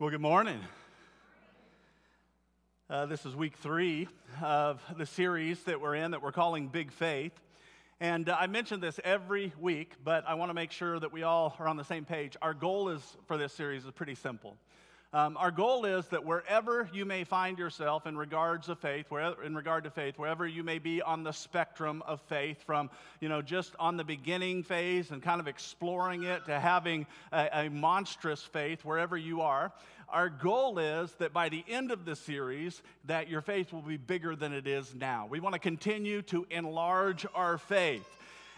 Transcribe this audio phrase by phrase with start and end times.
[0.00, 0.58] Well, good morning.
[2.88, 4.08] Uh, this is week three
[4.40, 7.38] of the series that we're in that we're calling Big Faith.
[8.00, 11.22] And uh, I mention this every week, but I want to make sure that we
[11.22, 12.34] all are on the same page.
[12.40, 14.56] Our goal is for this series is pretty simple.
[15.12, 19.42] Um, our goal is that wherever you may find yourself in regards of faith, wherever,
[19.42, 22.90] in regard to faith, wherever you may be on the spectrum of faith, from
[23.20, 27.48] you know just on the beginning phase and kind of exploring it to having a,
[27.64, 29.72] a monstrous faith, wherever you are,
[30.10, 33.96] our goal is that by the end of the series, that your faith will be
[33.96, 35.26] bigger than it is now.
[35.28, 38.06] We want to continue to enlarge our faith.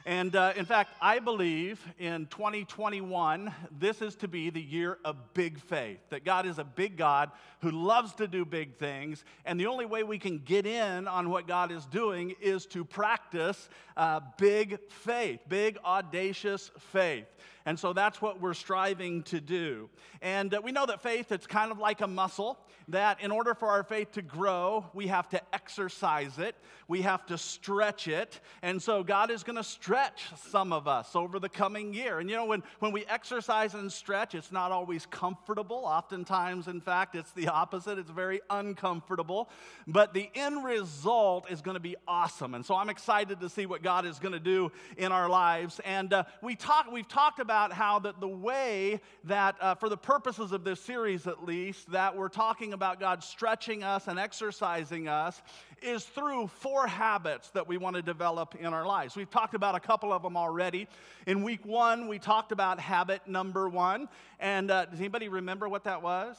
[0.05, 5.16] And uh, in fact, I believe in 2021, this is to be the year of
[5.33, 6.01] big faith.
[6.11, 7.30] That God is a big God
[7.61, 9.25] who loves to do big things.
[9.45, 12.84] And the only way we can get in on what God is doing is to
[12.84, 17.27] practice uh, big faith, big, audacious faith.
[17.64, 19.89] And so that's what we're striving to do.
[20.20, 22.58] And uh, we know that faith, it's kind of like a muscle,
[22.93, 26.55] that in order for our faith to grow, we have to exercise it,
[26.89, 28.39] we have to stretch it.
[28.61, 32.20] And so God is going to stretch some of us over the coming year.
[32.20, 35.85] And you know, when, when we exercise and stretch, it's not always comfortable.
[35.87, 39.48] Oftentimes, in fact, it's the opposite, it's very uncomfortable.
[39.87, 42.55] But the end result is going to be awesome.
[42.55, 45.81] And so I'm excited to see what God is going to do in our lives.
[45.87, 49.97] And uh, we talk, we've talked about how that the way that, uh, for the
[49.97, 55.06] purposes of this series at least, that we're talking about God stretching us and exercising
[55.06, 55.41] us
[55.80, 59.14] is through four habits that we want to develop in our lives.
[59.14, 60.89] We've talked about a couple of them already.
[61.27, 64.08] In week one, we talked about habit number one.
[64.41, 66.36] And uh, does anybody remember what that was?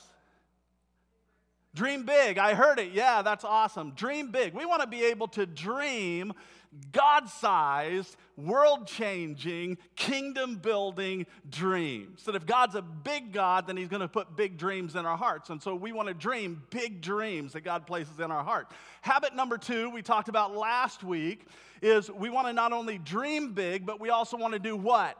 [1.75, 2.37] Dream big.
[2.37, 2.91] I heard it.
[2.91, 3.91] Yeah, that's awesome.
[3.91, 4.53] Dream big.
[4.53, 6.33] We want to be able to dream
[6.91, 12.23] God sized, world changing, kingdom building dreams.
[12.25, 15.17] That if God's a big God, then He's going to put big dreams in our
[15.17, 15.49] hearts.
[15.49, 18.71] And so we want to dream big dreams that God places in our heart.
[19.01, 21.45] Habit number two, we talked about last week,
[21.81, 25.17] is we want to not only dream big, but we also want to do what?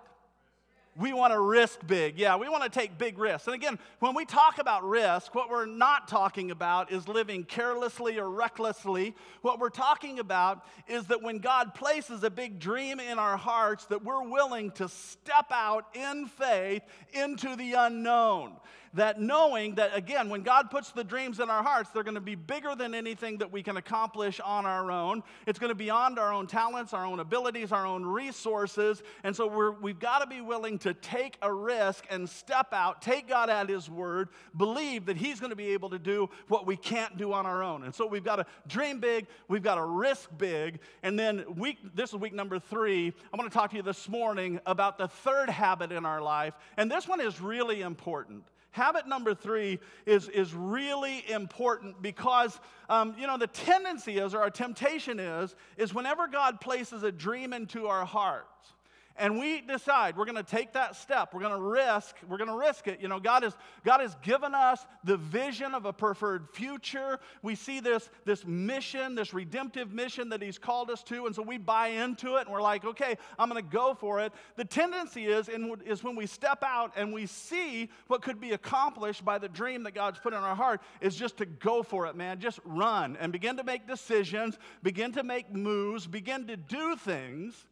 [0.96, 2.20] We want to risk big.
[2.20, 3.48] Yeah, we want to take big risks.
[3.48, 8.20] And again, when we talk about risk, what we're not talking about is living carelessly
[8.20, 9.16] or recklessly.
[9.42, 13.86] What we're talking about is that when God places a big dream in our hearts,
[13.86, 16.84] that we're willing to step out in faith
[17.14, 18.54] into the unknown
[18.94, 22.22] that knowing that, again, when God puts the dreams in our hearts, they're going to
[22.22, 25.24] be bigger than anything that we can accomplish on our own.
[25.46, 29.04] It's going to be beyond our own talents, our own abilities, our own resources.
[29.26, 33.02] And so we're, we've got to be willing to take a risk and step out,
[33.02, 36.66] take God at His word, believe that He's going to be able to do what
[36.66, 37.84] we can't do on our own.
[37.84, 40.80] And so we've got to dream big, we've got to risk big.
[41.04, 43.12] And then week, this is week number three.
[43.34, 46.54] I want to talk to you this morning about the third habit in our life.
[46.78, 48.44] And this one is really important.
[48.74, 54.42] Habit number three is, is really important because, um, you know, the tendency is, or
[54.42, 58.73] our temptation is, is whenever God places a dream into our hearts,
[59.18, 61.34] and we decide we're going to take that step.
[61.34, 63.00] We're going to risk we're going to risk it.
[63.02, 67.20] You know god has god has given us the vision of a preferred future.
[67.42, 71.42] We see this this mission this redemptive mission that he's called us to and so
[71.42, 74.34] we buy into it and we're like okay i'm going to go for it.
[74.56, 78.52] The tendency is in, is when we step out and we see what could be
[78.52, 82.08] accomplished by the dream that god's put in our heart is just to go for
[82.08, 82.40] it man.
[82.40, 87.66] Just run and begin to make decisions begin to make moves begin to do things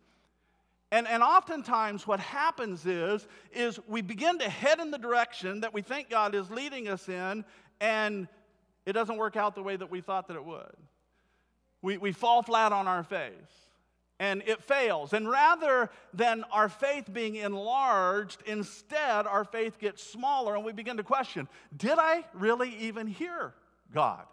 [0.91, 5.73] and, and oftentimes what happens is, is we begin to head in the direction that
[5.73, 7.45] we think God is leading us in,
[7.79, 8.27] and
[8.85, 10.75] it doesn't work out the way that we thought that it would.
[11.81, 13.33] We, we fall flat on our face
[14.19, 15.13] and it fails.
[15.13, 20.97] And rather than our faith being enlarged, instead our faith gets smaller and we begin
[20.97, 23.53] to question Did I really even hear
[23.91, 24.25] God?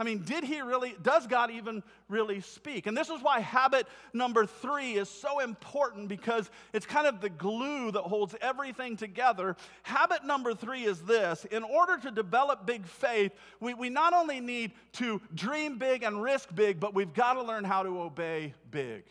[0.00, 2.86] I mean, did he really, does God even really speak?
[2.86, 7.28] And this is why habit number three is so important because it's kind of the
[7.28, 9.56] glue that holds everything together.
[9.82, 14.40] Habit number three is this in order to develop big faith, we, we not only
[14.40, 18.54] need to dream big and risk big, but we've got to learn how to obey
[18.70, 19.04] big.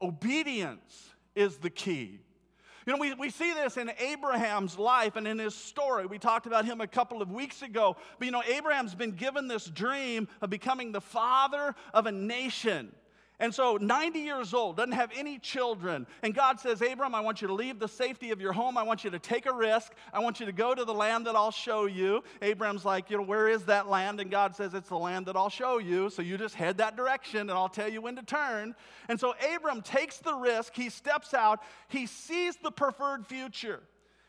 [0.00, 2.20] Obedience is the key.
[2.86, 6.06] You know, we, we see this in Abraham's life and in his story.
[6.06, 7.96] We talked about him a couple of weeks ago.
[8.20, 12.92] But you know, Abraham's been given this dream of becoming the father of a nation.
[13.38, 16.06] And so, 90 years old, doesn't have any children.
[16.22, 18.78] And God says, Abram, I want you to leave the safety of your home.
[18.78, 19.92] I want you to take a risk.
[20.10, 22.24] I want you to go to the land that I'll show you.
[22.40, 24.20] Abram's like, you know, where is that land?
[24.20, 26.08] And God says, it's the land that I'll show you.
[26.08, 28.74] So you just head that direction and I'll tell you when to turn.
[29.08, 30.74] And so, Abram takes the risk.
[30.74, 31.62] He steps out.
[31.88, 33.82] He sees the preferred future.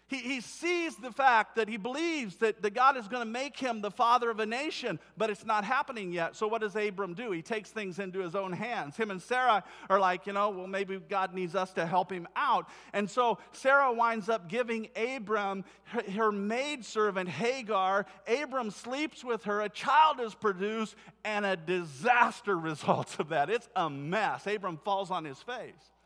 [0.08, 3.58] He, he sees the fact that he believes that, that God is going to make
[3.58, 6.36] him the father of a nation, but it's not happening yet.
[6.38, 7.32] So, what does Abram do?
[7.32, 8.96] He takes things into his own hands.
[8.96, 12.26] Him and Sarah are like, you know, well, maybe God needs us to help him
[12.38, 12.70] out.
[12.94, 18.06] And so, Sarah winds up giving Abram her, her maidservant Hagar.
[18.28, 19.62] Abram sleeps with her.
[19.62, 20.96] A child is produced,
[21.26, 23.50] and a disaster results of that.
[23.50, 24.48] It's a mess.
[24.48, 25.97] Abram falls on his face.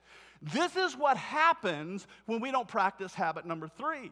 [0.42, 4.12] This is what happens when we don't practice habit number three.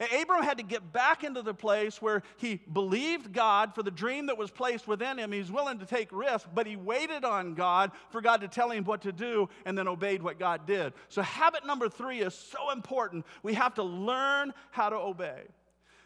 [0.00, 4.26] Abram had to get back into the place where he believed God for the dream
[4.26, 5.32] that was placed within him.
[5.32, 8.84] He's willing to take risks, but he waited on God for God to tell him
[8.84, 10.92] what to do and then obeyed what God did.
[11.08, 13.26] So, habit number three is so important.
[13.42, 15.42] We have to learn how to obey.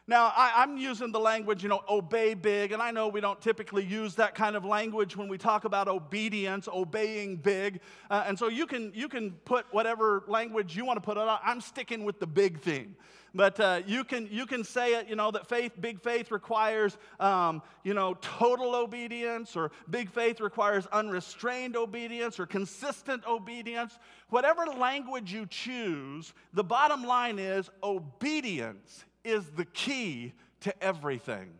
[0.08, 3.40] Now, I, am using the language, you know, obey big, and I know we don't
[3.40, 7.80] typically use that kind of language when we talk about obedience, obeying big.
[8.10, 11.38] Uh, and so you can, you can put whatever language you want to put on.
[11.44, 12.96] I'm sticking with the big thing.
[13.32, 16.98] But uh, you, can, you can say it, you know, that faith, big faith requires,
[17.20, 24.00] um, you know, total obedience, or big faith requires unrestrained obedience, or consistent obedience.
[24.30, 31.50] Whatever language you choose, the bottom line is obedience is the key to everything.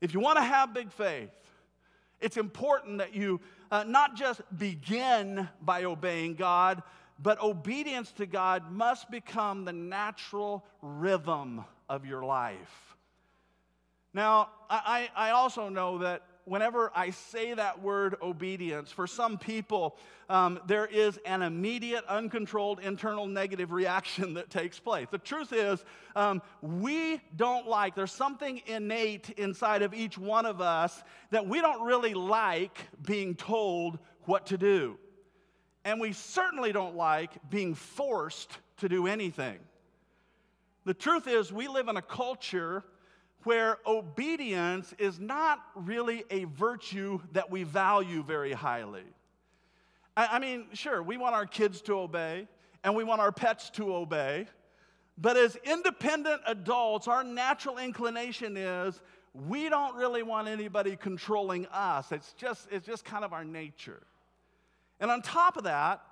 [0.00, 1.30] If you want to have big faith,
[2.20, 3.40] it's important that you
[3.70, 6.82] uh, not just begin by obeying God,
[7.22, 12.96] but obedience to God must become the natural rhythm of your life.
[14.12, 19.96] Now, I, I also know that whenever I say that word obedience, for some people,
[20.30, 25.08] um, there is an immediate, uncontrolled internal negative reaction that takes place.
[25.10, 25.84] The truth is,
[26.14, 31.60] um, we don't like, there's something innate inside of each one of us that we
[31.60, 34.98] don't really like being told what to do.
[35.84, 39.58] And we certainly don't like being forced to do anything.
[40.84, 42.84] The truth is, we live in a culture
[43.46, 49.04] where obedience is not really a virtue that we value very highly.
[50.16, 52.48] I, I, mean, sure, we want our kids to obey
[52.82, 54.48] and we want our pets to obey,
[55.16, 59.00] but as independent adults, our natural inclination is
[59.32, 62.10] we don't really want anybody controlling us.
[62.10, 64.02] It's just, it's just kind of our nature.
[64.98, 66.02] And on top of that,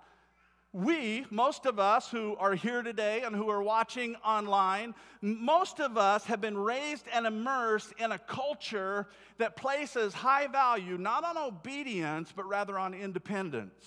[0.75, 4.93] we, most of us who are here today and who are watching online,
[5.23, 9.07] most of us have been raised and immersed in a culture
[9.39, 13.85] that places high value not on obedience, but rather on independence.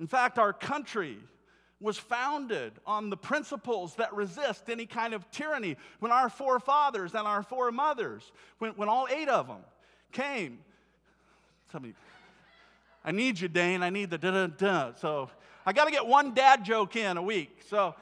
[0.00, 1.18] In fact, our country
[1.78, 5.76] was founded on the principles that resist any kind of tyranny.
[6.00, 9.60] When our forefathers and our foremothers, when, when all eight of them
[10.10, 10.60] came,
[11.70, 11.94] somebody
[13.04, 13.82] I need you, Dane.
[13.82, 14.92] I need the da da da.
[14.94, 15.30] So
[15.66, 17.62] I got to get one dad joke in a week.
[17.68, 17.94] So,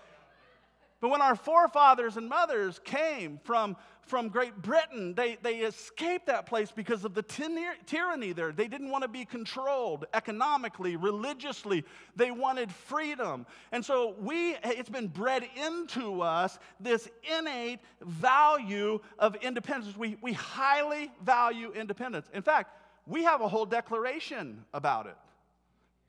[1.00, 6.46] but when our forefathers and mothers came from, from Great Britain, they, they escaped that
[6.46, 8.52] place because of the tyranny there.
[8.52, 11.84] They didn't want to be controlled economically, religiously.
[12.14, 13.46] They wanted freedom.
[13.72, 19.96] And so we, it's been bred into us this innate value of independence.
[19.96, 22.28] We, we highly value independence.
[22.32, 22.70] In fact,
[23.06, 25.16] we have a whole declaration about it.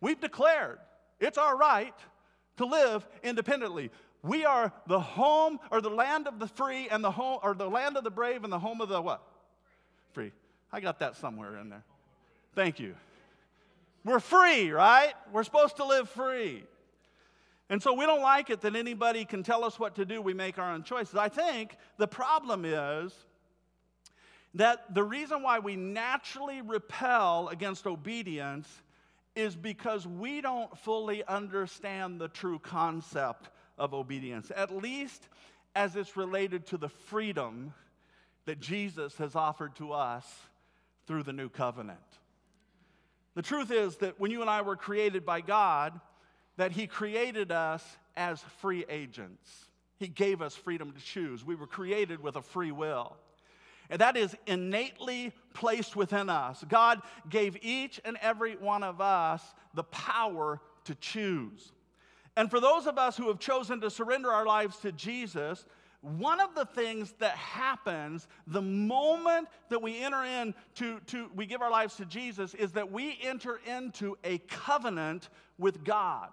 [0.01, 0.79] We've declared
[1.19, 1.95] it's our right
[2.57, 3.91] to live independently.
[4.21, 7.69] We are the home or the land of the free and the home or the
[7.69, 9.21] land of the brave and the home of the what?
[10.13, 10.31] Free.
[10.71, 11.83] I got that somewhere in there.
[12.55, 12.95] Thank you.
[14.05, 15.13] We're free, right?
[15.31, 16.63] We're supposed to live free.
[17.69, 20.21] And so we don't like it that anybody can tell us what to do.
[20.21, 21.15] We make our own choices.
[21.15, 23.13] I think the problem is
[24.55, 28.67] that the reason why we naturally repel against obedience
[29.35, 35.27] is because we don't fully understand the true concept of obedience, at least
[35.75, 37.73] as it's related to the freedom
[38.45, 40.25] that Jesus has offered to us
[41.07, 41.99] through the new covenant.
[43.35, 45.99] The truth is that when you and I were created by God,
[46.57, 47.83] that He created us
[48.15, 49.49] as free agents.
[49.97, 51.43] He gave us freedom to choose.
[51.43, 53.15] We were created with a free will.
[53.89, 56.63] And that is innately placed within us.
[56.67, 61.71] God gave each and every one of us the power to choose.
[62.35, 65.65] And for those of us who have chosen to surrender our lives to Jesus,
[66.01, 71.61] one of the things that happens the moment that we enter into to, we give
[71.61, 76.29] our lives to Jesus is that we enter into a covenant with God.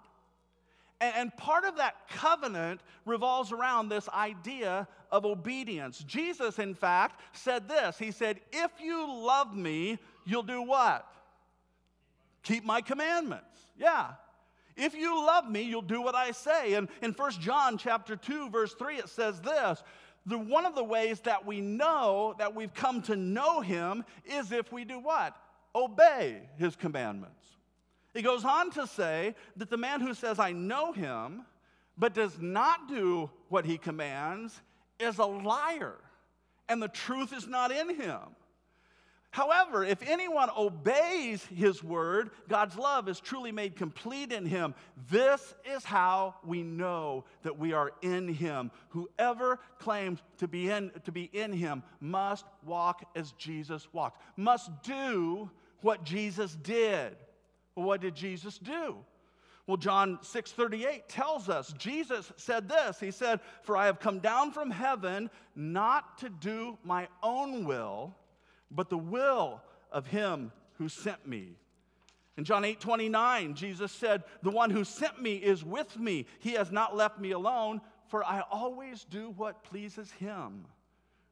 [1.01, 5.97] And, part of that covenant revolves around this idea of obedience.
[6.05, 11.07] Jesus, in fact, said this He said, If you love me, you'll do what?
[12.43, 13.59] Keep my commandments.
[13.77, 14.11] Yeah.
[14.77, 16.73] If you love me, you'll do what I say.
[16.75, 19.83] And in 1 John chapter 2, verse 3, it says this.
[20.25, 24.51] The, one of the ways that we know that we've come to know him is
[24.51, 25.35] if we do what?
[25.75, 27.43] Obey his commandments.
[28.13, 31.43] He goes on to say that the man who says, I know him,
[31.97, 34.61] but does not do what he commands,
[34.99, 35.95] is a liar,
[36.69, 38.19] and the truth is not in him.
[39.31, 44.75] However, if anyone obeys his word, God's love is truly made complete in him.
[45.09, 48.71] This is how we know that we are in him.
[48.89, 54.69] Whoever claims to be in, to be in him must walk as Jesus walked, must
[54.83, 55.49] do
[55.79, 57.15] what Jesus did.
[57.75, 58.97] Well, what did Jesus do?
[59.67, 62.99] Well, John 6:38 tells us Jesus said this.
[62.99, 68.15] He said, "For I have come down from heaven not to do my own will,
[68.69, 69.61] but the will
[69.91, 71.57] of him who sent me."
[72.37, 76.25] In John 8 29, Jesus said, The one who sent me is with me.
[76.39, 80.65] He has not left me alone, for I always do what pleases him.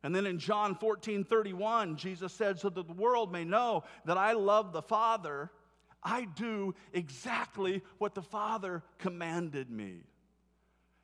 [0.03, 4.17] And then in John 14 31, Jesus said, So that the world may know that
[4.17, 5.51] I love the Father,
[6.03, 10.03] I do exactly what the Father commanded me.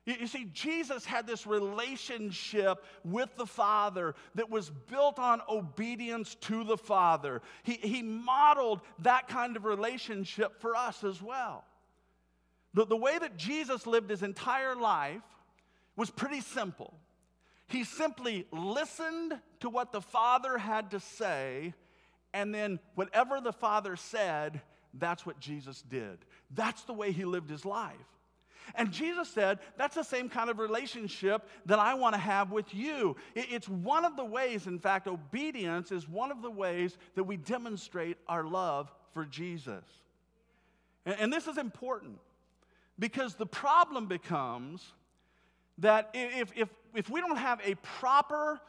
[0.06, 6.62] You see, Jesus had this relationship with the Father that was built on obedience to
[6.62, 7.42] the Father.
[7.64, 11.64] He, he modeled that kind of relationship for us as well.
[12.74, 15.22] The, the way that Jesus lived his entire life
[15.96, 16.94] was pretty simple.
[17.66, 21.74] He simply listened to what the Father had to say,
[22.32, 24.60] and then whatever the Father said,
[24.98, 26.18] that's what Jesus did.
[26.54, 27.94] That's the way he lived his life.
[28.74, 32.74] And Jesus said, that's the same kind of relationship that I want to have with
[32.74, 33.16] you.
[33.34, 37.36] It's one of the ways, in fact, obedience is one of the ways that we
[37.36, 39.84] demonstrate our love for Jesus.
[41.04, 42.18] And this is important
[42.98, 44.92] because the problem becomes
[45.78, 48.60] that if, if, if we don't have a proper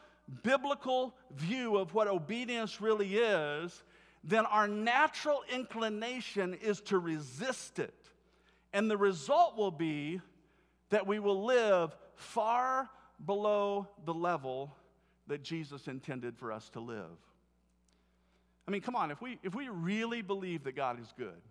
[0.43, 3.83] biblical view of what obedience really is,
[4.27, 7.93] then our natural inclination is to resist it.
[8.73, 10.19] And the result will be
[10.89, 12.89] that we will live far
[13.25, 14.75] below the level
[15.27, 17.17] that Jesus intended for us to live.
[18.67, 21.41] I mean, come on, if we, if we really believe that God is good,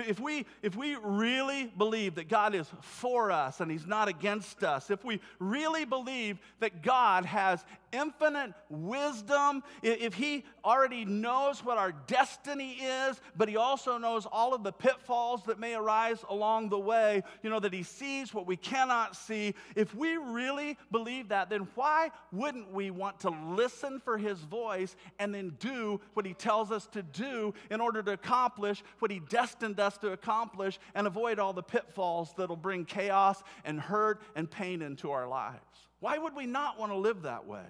[0.00, 4.64] if we, if we really believe that God is for us and He's not against
[4.64, 11.78] us, if we really believe that God has infinite wisdom, if He already knows what
[11.78, 16.70] our destiny is, but He also knows all of the pitfalls that may arise along
[16.70, 21.28] the way, you know, that He sees what we cannot see, if we really believe
[21.28, 26.26] that, then why wouldn't we want to listen for His voice and then do what
[26.26, 30.78] He tells us to do in order to accomplish what He destined us to accomplish
[30.94, 35.60] and avoid all the pitfalls that'll bring chaos and hurt and pain into our lives?
[36.00, 37.64] Why would we not want to live that way?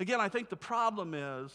[0.00, 1.52] Again, I think the problem is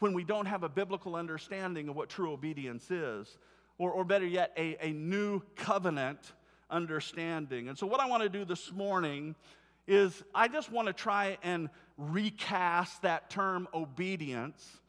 [0.00, 3.38] when we don't have a biblical understanding of what true obedience is,
[3.78, 6.32] or, or better yet, a, a new covenant
[6.68, 7.68] understanding.
[7.68, 9.34] And so, what I want to do this morning
[9.86, 14.79] is I just want to try and recast that term obedience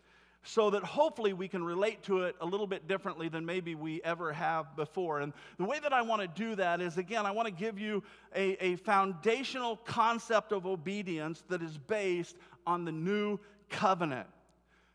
[0.44, 4.02] so that hopefully we can relate to it a little bit differently than maybe we
[4.04, 5.20] ever have before.
[5.20, 7.78] And the way that I want to do that is again, I want to give
[7.78, 8.04] you
[8.36, 14.28] a, a foundational concept of obedience that is based on the new covenant.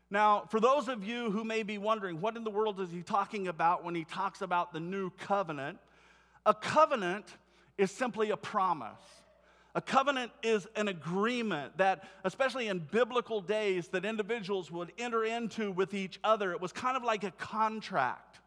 [0.09, 3.01] Now, for those of you who may be wondering, what in the world is he
[3.01, 5.79] talking about when he talks about the new covenant?
[6.45, 7.25] A covenant
[7.77, 9.01] is simply a promise.
[9.75, 15.71] A covenant is an agreement that, especially in biblical days, that individuals would enter into
[15.71, 16.51] with each other.
[16.51, 18.39] It was kind of like a contract.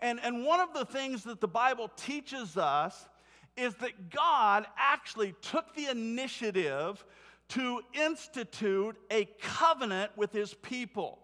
[0.00, 3.08] And, and one of the things that the Bible teaches us
[3.56, 7.04] is that God actually took the initiative
[7.50, 11.18] to institute a covenant with his people.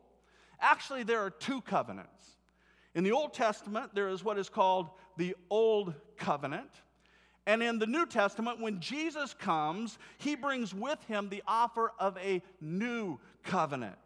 [0.60, 2.36] Actually, there are two covenants.
[2.94, 6.70] In the Old Testament, there is what is called the Old Covenant.
[7.46, 12.16] And in the New Testament, when Jesus comes, he brings with him the offer of
[12.18, 13.96] a new covenant.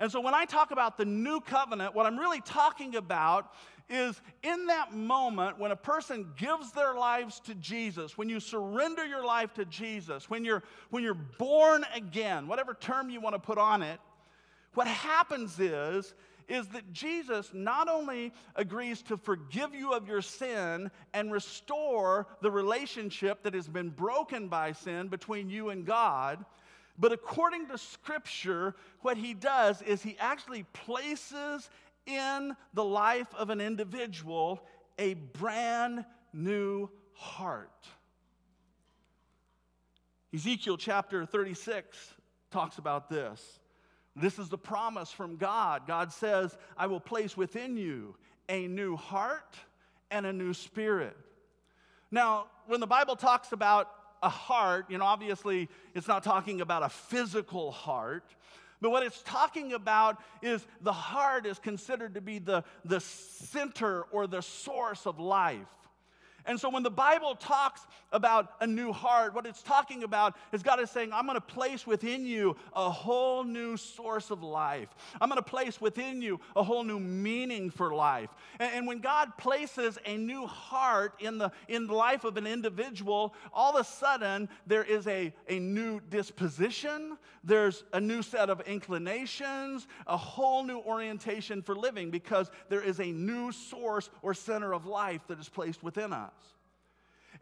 [0.00, 3.52] And so when I talk about the new covenant, what I'm really talking about
[3.90, 9.04] is in that moment when a person gives their lives to Jesus, when you surrender
[9.04, 13.40] your life to Jesus, when you're, when you're born again, whatever term you want to
[13.40, 13.98] put on it,
[14.74, 16.14] what happens is,
[16.48, 22.50] is that Jesus not only agrees to forgive you of your sin and restore the
[22.50, 26.44] relationship that has been broken by sin between you and God,
[26.98, 31.70] but according to Scripture, what he does is he actually places
[32.06, 34.62] in the life of an individual
[34.98, 37.86] a brand new heart.
[40.34, 41.96] Ezekiel chapter 36
[42.50, 43.60] talks about this.
[44.16, 45.86] This is the promise from God.
[45.86, 48.16] God says, I will place within you
[48.48, 49.56] a new heart
[50.10, 51.16] and a new spirit.
[52.10, 53.90] Now, when the Bible talks about
[54.22, 58.24] a heart, you know, obviously it's not talking about a physical heart,
[58.80, 64.02] but what it's talking about is the heart is considered to be the, the center
[64.10, 65.66] or the source of life.
[66.48, 70.62] And so when the Bible talks about a new heart, what it's talking about is
[70.62, 74.88] God is saying, I'm going to place within you a whole new source of life.
[75.20, 78.30] I'm going to place within you a whole new meaning for life.
[78.58, 82.46] And, and, when God places a new heart in the, in the life of an
[82.46, 88.48] individual, all of a sudden there is a, a new disposition, there's a new set
[88.48, 94.32] of inclinations, a whole new orientation for living because there is a new source or
[94.32, 96.37] center of life that is placed within us.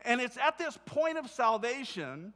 [0.06, 2.32] And it's at this point of salvation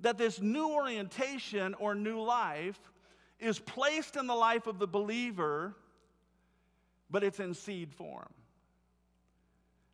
[0.00, 2.80] that this new orientation or new life
[3.38, 5.76] is placed in the life of the believer,
[7.10, 8.32] but it's in seed form,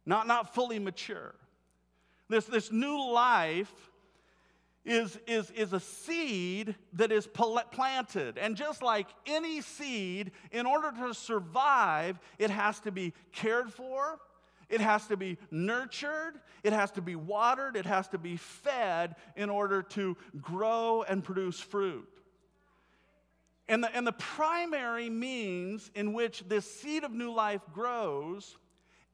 [0.07, 1.35] not, not fully mature.
[2.29, 3.73] This, this new life
[4.85, 8.39] is, is, is a seed that is planted.
[8.39, 14.21] And just like any seed, in order to survive, it has to be cared for,
[14.69, 19.17] it has to be nurtured, it has to be watered, it has to be fed
[19.37, 22.09] in order to grow and produce fruit.
[23.69, 28.57] And the, and the primary means in which this seed of new life grows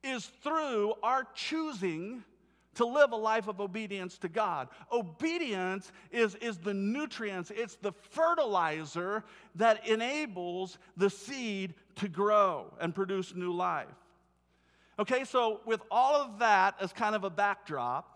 [0.02, 2.22] is through our choosing
[2.74, 4.68] to live a life of obedience to God.
[4.92, 12.94] Obedience is, is the nutrients, it's the fertilizer that enables the seed to grow and
[12.94, 13.86] produce new life.
[14.98, 18.14] Okay, so with all of that as kind of a backdrop,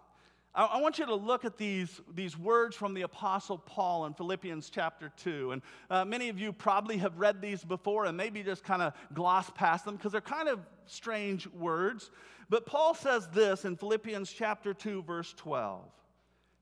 [0.54, 4.70] I, want you to look at these, these words from the Apostle Paul in Philippians
[4.70, 5.52] chapter 2.
[5.52, 8.92] And uh, many of you probably have read these before and maybe just kind of
[9.14, 12.10] gloss past them because they're kind of strange words.
[12.48, 15.82] But Paul says this in Philippians chapter 2, verse 12.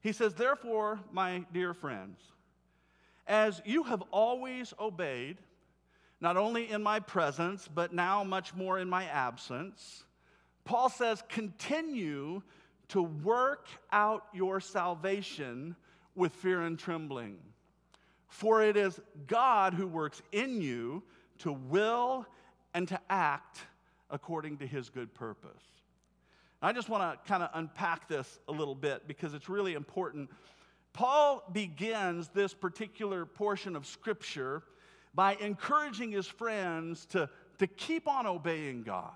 [0.01, 2.21] He says, Therefore, my dear friends,
[3.27, 5.39] as you have always obeyed,
[6.21, 10.05] not only in my presence, but now much more in my absence,
[10.67, 12.43] Paul says, continue
[12.89, 15.77] to work out your salvation
[16.15, 17.39] with fear and trembling.
[18.29, 21.05] For it is God who works in you
[21.39, 22.27] to will
[22.75, 23.61] and to act
[24.11, 25.63] according to his good purpose.
[26.61, 30.31] I just want to kind of unpack this a little bit because it's really important.
[30.93, 34.63] Paul begins this particular portion of scripture
[35.15, 39.13] by encouraging his friends to, to keep on obeying God.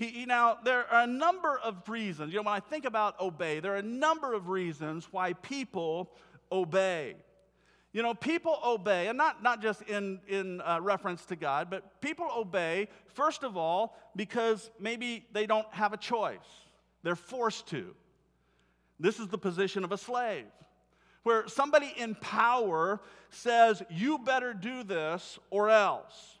[0.00, 2.32] He, he, now, there are a number of reasons.
[2.32, 6.10] You know, when I think about obey, there are a number of reasons why people
[6.50, 7.16] obey.
[7.92, 12.00] You know, people obey, and not, not just in, in uh, reference to God, but
[12.00, 16.38] people obey, first of all, because maybe they don't have a choice.
[17.02, 17.94] They're forced to.
[18.98, 20.46] This is the position of a slave,
[21.24, 26.39] where somebody in power says, You better do this or else.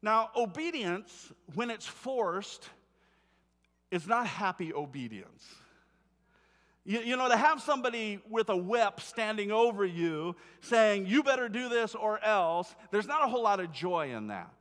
[0.00, 2.68] Now, obedience, when it's forced,
[3.90, 5.44] is not happy obedience.
[6.84, 11.48] You, you, know, to have somebody with a whip standing over you saying, you better
[11.48, 14.52] do this or else, there's not a whole lot of joy in that.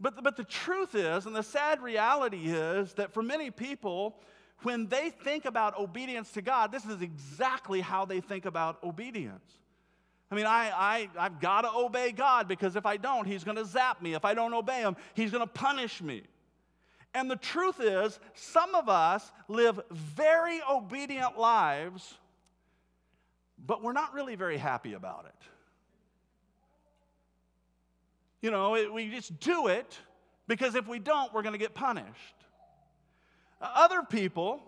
[0.00, 4.20] But, but the truth is, and the sad reality is, that for many people,
[4.62, 9.58] when they think about obedience to God, this is exactly how they think about obedience.
[10.30, 13.56] I mean, I, I, I've got to obey God because if I don't, He's going
[13.56, 14.14] to zap me.
[14.14, 16.22] If I don't obey Him, He's going to punish me.
[17.14, 22.14] And the truth is, some of us live very obedient lives,
[23.66, 25.48] but we're not really very happy about it.
[28.42, 29.98] You know, it, we just do it
[30.46, 32.06] because if we don't, we're going to get punished.
[33.60, 34.62] Other people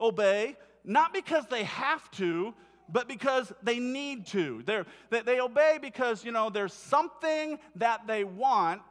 [0.00, 2.54] obey not because they have to,
[2.88, 4.62] but because they need to.
[4.64, 8.82] They, they obey because, you know, there's something that they want,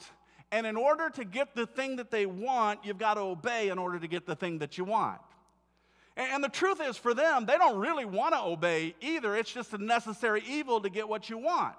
[0.51, 3.77] and in order to get the thing that they want, you've got to obey in
[3.77, 5.19] order to get the thing that you want.
[6.15, 9.35] And, and the truth is, for them, they don't really want to obey either.
[9.35, 11.75] It's just a necessary evil to get what you want.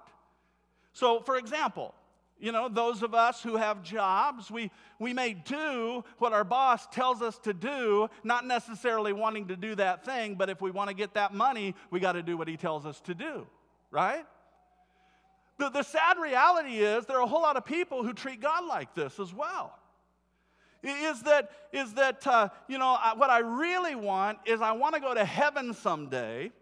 [0.92, 1.94] So, for example,
[2.40, 6.86] you know, those of us who have jobs, we, we may do what our boss
[6.86, 10.88] tells us to do, not necessarily wanting to do that thing, but if we want
[10.88, 13.46] to get that money, we got to do what he tells us to do,
[13.90, 14.24] right?
[15.58, 18.64] The, the sad reality is there are a whole lot of people who treat God
[18.64, 19.76] like this as well.
[20.84, 25.00] is that, is that uh, you know, what I really want is I want to
[25.00, 26.52] go to heaven someday.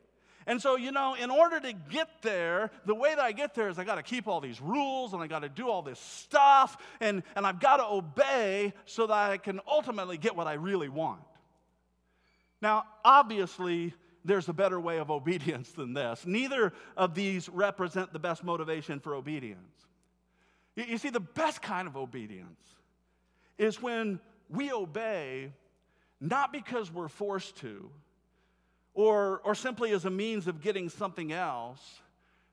[0.46, 3.68] And so, you know, in order to get there, the way that I get there
[3.68, 5.98] is I got to keep all these rules and I got to do all this
[5.98, 10.54] stuff and, and I've got to obey so that I can ultimately get what I
[10.54, 11.20] really want.
[12.62, 13.92] Now, obviously,
[14.24, 16.24] there's a better way of obedience than this.
[16.24, 19.86] Neither of these represent the best motivation for obedience.
[20.76, 22.60] You, you see, the best kind of obedience
[23.58, 25.52] is when we obey
[26.20, 27.90] not because we're forced to
[28.96, 32.00] or, or simply as a means of getting something else.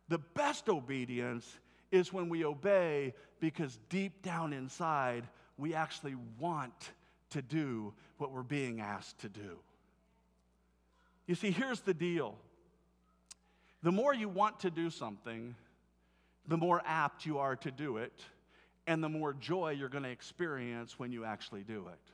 [0.09, 1.49] The best obedience
[1.91, 5.23] is when we obey because deep down inside,
[5.57, 6.91] we actually want
[7.29, 9.57] to do what we're being asked to do.
[11.27, 12.35] You see, here's the deal
[13.81, 15.55] the more you want to do something,
[16.47, 18.21] the more apt you are to do it
[18.85, 22.12] and the more joy you're going to experience when you actually do it.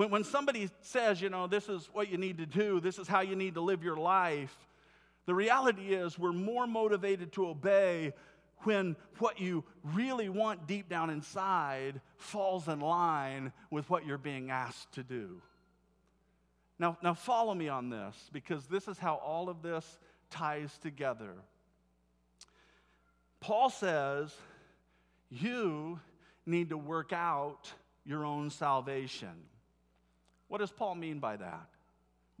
[0.00, 3.06] When, when somebody says, you know, this is what you need to do, this is
[3.06, 4.56] how you need to live your life,
[5.26, 8.14] the reality is we're more motivated to obey
[8.60, 14.50] when what you really want deep down inside falls in line with what you're being
[14.50, 15.42] asked to do.
[16.78, 19.98] Now, now follow me on this because this is how all of this
[20.30, 21.34] ties together.
[23.38, 24.34] Paul says
[25.28, 26.00] you
[26.46, 27.70] need to work out
[28.06, 29.49] your own salvation.
[30.50, 31.68] What does Paul mean by that?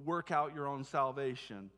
[0.04, 1.70] Work out your own salvation.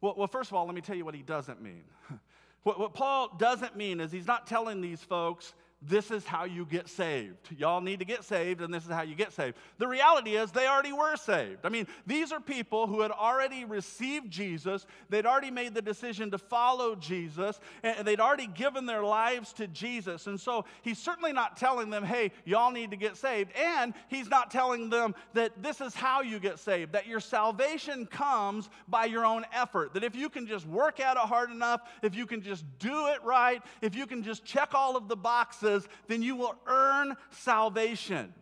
[0.00, 1.84] Well, well first of all, let me tell you what he doesn't mean.
[2.64, 5.54] what, what Paul doesn't mean is he's not telling these folks,
[5.88, 7.36] this is how you get saved.
[7.56, 9.56] Y'all need to get saved, and this is how you get saved.
[9.78, 11.64] The reality is, they already were saved.
[11.64, 16.30] I mean, these are people who had already received Jesus, they'd already made the decision
[16.30, 20.26] to follow Jesus, and they'd already given their lives to Jesus.
[20.26, 23.50] And so, he's certainly not telling them, hey, y'all need to get saved.
[23.56, 28.06] And he's not telling them that this is how you get saved, that your salvation
[28.06, 29.94] comes by your own effort.
[29.94, 33.08] That if you can just work at it hard enough, if you can just do
[33.08, 35.71] it right, if you can just check all of the boxes,
[36.08, 38.32] then you will earn salvation.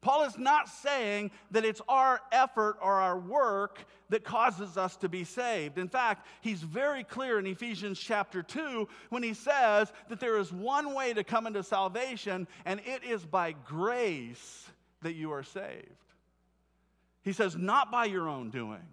[0.00, 5.08] Paul is not saying that it's our effort or our work that causes us to
[5.08, 5.76] be saved.
[5.76, 10.52] In fact, he's very clear in Ephesians chapter 2 when he says that there is
[10.52, 14.66] one way to come into salvation, and it is by grace
[15.02, 15.88] that you are saved.
[17.22, 18.86] He says, not by your own doing.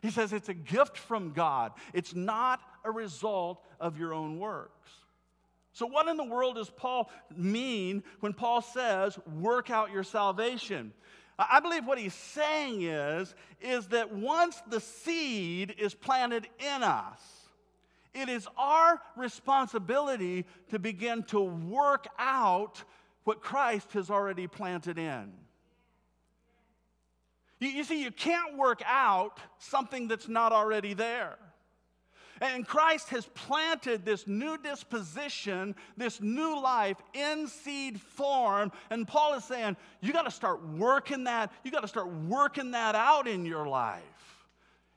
[0.00, 4.90] He says it's a gift from God, it's not a result of your own works.
[5.78, 10.92] So, what in the world does Paul mean when Paul says, work out your salvation?
[11.38, 17.20] I believe what he's saying is, is that once the seed is planted in us,
[18.12, 22.82] it is our responsibility to begin to work out
[23.22, 25.32] what Christ has already planted in.
[27.60, 31.38] You, you see, you can't work out something that's not already there.
[32.40, 38.72] And Christ has planted this new disposition, this new life in seed form.
[38.90, 42.72] And Paul is saying, you got to start working that, you got to start working
[42.72, 44.02] that out in your life.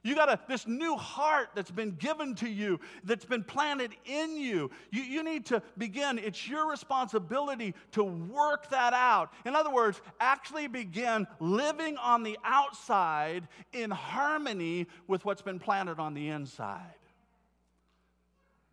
[0.03, 4.71] You got this new heart that's been given to you, that's been planted in you,
[4.89, 6.17] you, you need to begin.
[6.17, 9.31] It's your responsibility to work that out.
[9.45, 15.99] In other words, actually begin living on the outside in harmony with what's been planted
[15.99, 16.95] on the inside.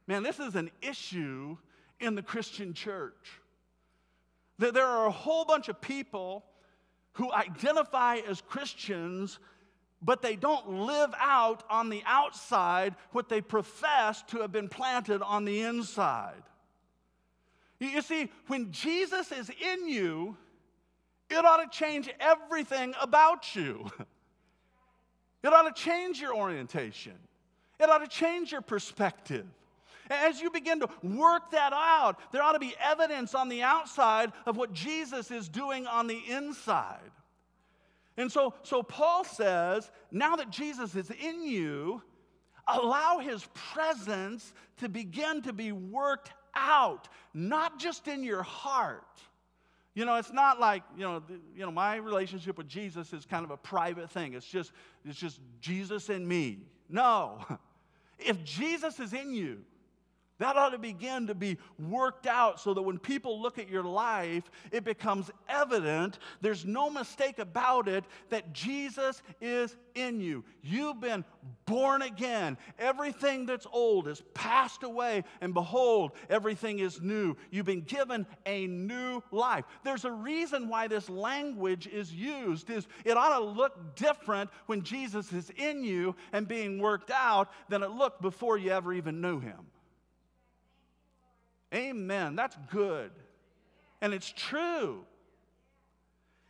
[0.08, 1.58] Man, this is an issue
[2.00, 3.40] in the Christian church.
[4.58, 6.44] That There are a whole bunch of people
[7.12, 9.38] who identify as Christians,
[10.00, 15.20] but they don't live out on the outside what they profess to have been planted
[15.22, 16.42] on the inside.
[17.78, 20.36] You see, when Jesus is in you,
[21.28, 23.90] it ought to change everything about you.
[25.40, 27.12] It ought to change your orientation.
[27.78, 29.46] It ought to change your perspective.
[30.10, 34.32] As you begin to work that out, there ought to be evidence on the outside
[34.46, 37.10] of what Jesus is doing on the inside.
[38.16, 42.02] And so, so Paul says, now that Jesus is in you,
[42.66, 49.04] allow his presence to begin to be worked out, not just in your heart.
[49.94, 51.22] You know, it's not like, you know,
[51.56, 54.34] you know, my relationship with Jesus is kind of a private thing.
[54.34, 54.72] It's just,
[55.04, 56.58] it's just Jesus and me.
[56.88, 57.44] No.
[58.20, 59.58] If Jesus is in you,
[60.38, 63.82] That ought to begin to be worked out so that when people look at your
[63.82, 70.44] life, it becomes evident, there's no mistake about it, that Jesus is in you.
[70.62, 71.24] You've been
[71.66, 72.56] born again.
[72.78, 77.36] Everything that's old is passed away, and behold, everything is new.
[77.50, 79.64] You've been given a new life.
[79.82, 84.82] There's a reason why this language is used is it ought to look different when
[84.82, 89.20] Jesus is in you and being worked out than it looked before you ever even
[89.20, 89.66] knew him.
[91.74, 92.36] Amen.
[92.36, 93.10] That's good.
[94.00, 95.04] And it's true.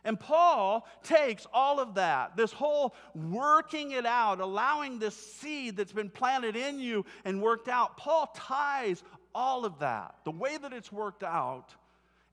[0.05, 5.91] And Paul takes all of that, this whole working it out, allowing this seed that's
[5.91, 7.97] been planted in you and worked out.
[7.97, 9.03] Paul ties
[9.35, 10.15] all of that.
[10.23, 11.75] The way that it's worked out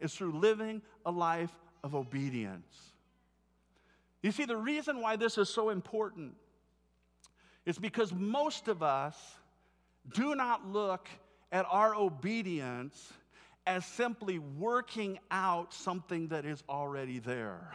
[0.01, 1.51] is through living a life
[1.83, 2.93] of obedience.
[4.23, 6.35] You see, the reason why this is so important
[7.65, 9.17] is because most of us
[10.15, 11.09] do not look
[11.53, 13.13] at our obedience
[13.67, 17.73] as simply working out something that is already there.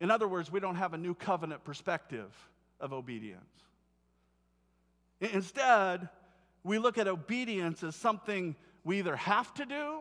[0.00, 2.32] In other words, we don't have a new covenant perspective
[2.80, 3.44] of obedience.
[5.20, 6.08] Instead,
[6.64, 10.00] we look at obedience as something we either have to do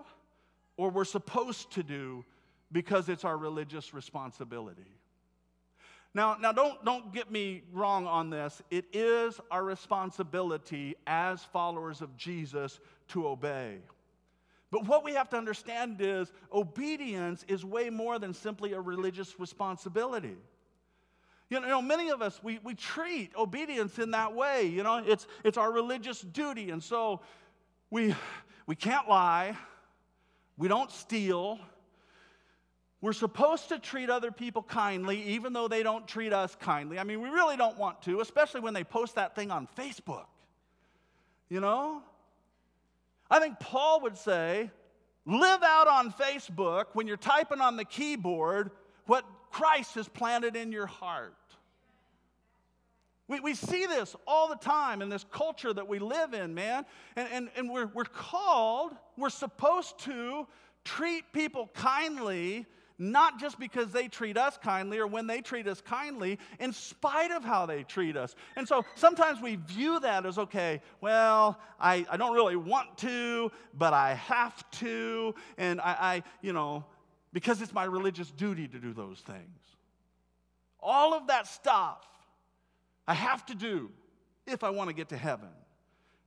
[0.78, 2.24] or we're supposed to do
[2.72, 4.99] because it's our religious responsibility.
[6.14, 8.62] Now, now don't, don't get me wrong on this.
[8.72, 13.78] It is our responsibility as followers of Jesus to obey.
[14.72, 19.40] But what we have to understand is obedience is way more than simply a religious
[19.40, 20.38] responsibility.
[21.50, 24.68] You know, many of us, we, we treat obedience in that way.
[24.68, 26.70] You know, it's, it's our religious duty.
[26.70, 27.22] And so
[27.90, 28.14] we,
[28.68, 29.58] we can't lie,
[30.58, 31.60] we don't steal,
[33.02, 37.00] we're supposed to treat other people kindly, even though they don't treat us kindly.
[37.00, 40.26] I mean, we really don't want to, especially when they post that thing on Facebook.
[41.50, 42.02] You know?
[43.32, 44.70] I think Paul would say,
[45.26, 48.72] live out on Facebook when you're typing on the keyboard
[49.06, 51.34] what Christ has planted in your heart.
[53.30, 56.86] We, we see this all the time in this culture that we live in, man.
[57.16, 60.48] And, and, and we're, we're called, we're supposed to
[60.84, 62.66] treat people kindly
[63.00, 67.32] not just because they treat us kindly or when they treat us kindly, in spite
[67.32, 68.36] of how they treat us.
[68.58, 73.52] And so sometimes we view that as okay, well, I, I don't really want to,
[73.74, 75.34] but I have to.
[75.58, 76.86] And I, I, you know,
[77.32, 79.60] because it's my religious duty to do those things.
[80.82, 82.06] All of that stuff
[83.08, 83.90] I have to do
[84.46, 85.50] if I want to get to heaven.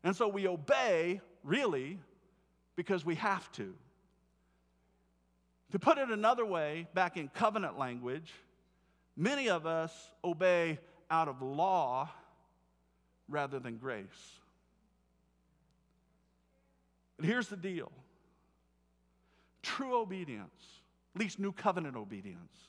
[0.05, 1.99] And so we obey, really,
[2.77, 3.75] because we have to.
[5.73, 8.31] To put it another way, back in covenant language,
[9.17, 10.79] many of us obey
[11.11, 12.11] out of law
[13.29, 14.07] rather than grace.
[17.17, 17.91] But here's the deal
[19.63, 20.83] true obedience,
[21.15, 22.69] at least new covenant obedience,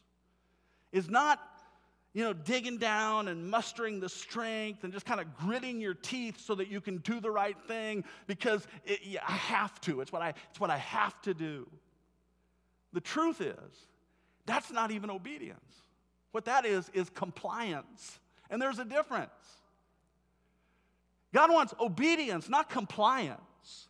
[0.91, 1.39] is not
[2.13, 6.39] you know, digging down and mustering the strength and just kind of gritting your teeth
[6.39, 9.99] so that you can do the right thing because it, I have to.
[9.99, 11.67] It's what I, it's what I have to do.
[12.93, 13.87] The truth is,
[14.45, 15.59] that's not even obedience.
[16.31, 18.19] What that is, is compliance.
[18.49, 19.29] And there's a difference.
[21.33, 23.87] God wants obedience, not compliance.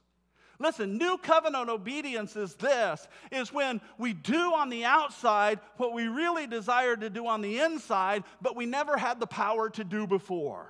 [0.60, 6.08] Listen, new covenant obedience is this is when we do on the outside what we
[6.08, 10.08] really desire to do on the inside, but we never had the power to do
[10.08, 10.68] before.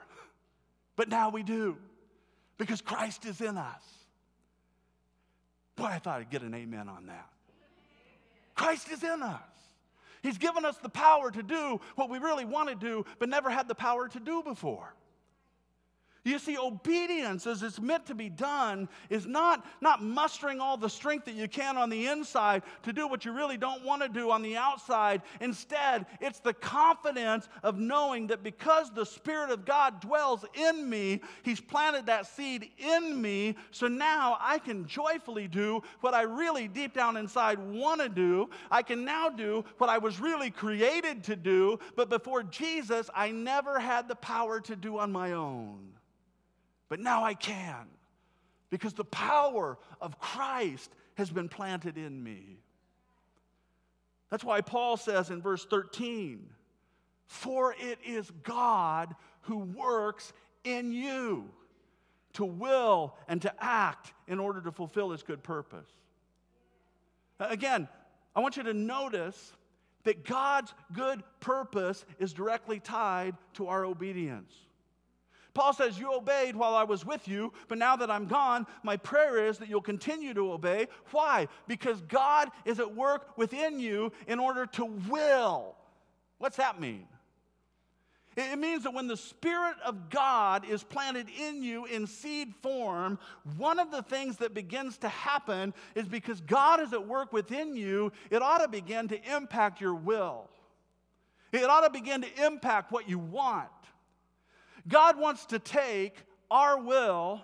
[0.95, 1.77] But now we do
[2.57, 3.83] because Christ is in us.
[5.75, 7.29] Boy, I thought I'd get an amen on that.
[8.55, 9.41] Christ is in us.
[10.21, 13.49] He's given us the power to do what we really want to do, but never
[13.49, 14.93] had the power to do before.
[16.25, 20.89] You see, obedience as it's meant to be done is not, not mustering all the
[20.89, 24.07] strength that you can on the inside to do what you really don't want to
[24.07, 25.21] do on the outside.
[25.41, 31.21] Instead, it's the confidence of knowing that because the Spirit of God dwells in me,
[31.43, 33.57] He's planted that seed in me.
[33.71, 38.49] So now I can joyfully do what I really deep down inside want to do.
[38.71, 43.31] I can now do what I was really created to do, but before Jesus, I
[43.31, 45.93] never had the power to do on my own.
[46.93, 47.87] But now I can
[48.69, 52.59] because the power of Christ has been planted in me.
[54.29, 56.47] That's why Paul says in verse 13,
[57.25, 61.49] For it is God who works in you
[62.33, 65.89] to will and to act in order to fulfill his good purpose.
[67.39, 67.87] Again,
[68.35, 69.53] I want you to notice
[70.03, 74.53] that God's good purpose is directly tied to our obedience.
[75.53, 78.97] Paul says, You obeyed while I was with you, but now that I'm gone, my
[78.97, 80.87] prayer is that you'll continue to obey.
[81.11, 81.47] Why?
[81.67, 85.75] Because God is at work within you in order to will.
[86.39, 87.07] What's that mean?
[88.35, 93.19] It means that when the Spirit of God is planted in you in seed form,
[93.57, 97.75] one of the things that begins to happen is because God is at work within
[97.75, 100.49] you, it ought to begin to impact your will.
[101.51, 103.69] It ought to begin to impact what you want.
[104.87, 106.15] God wants to take
[106.51, 107.41] our will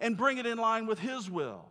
[0.00, 1.70] and bring it in line with His will.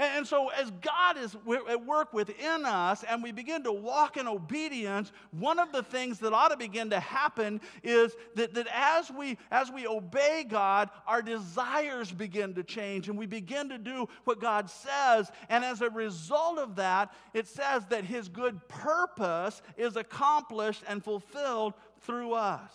[0.00, 1.36] And so, as God is
[1.68, 6.18] at work within us and we begin to walk in obedience, one of the things
[6.20, 10.88] that ought to begin to happen is that, that as, we, as we obey God,
[11.06, 15.30] our desires begin to change and we begin to do what God says.
[15.50, 21.04] And as a result of that, it says that His good purpose is accomplished and
[21.04, 22.72] fulfilled through us.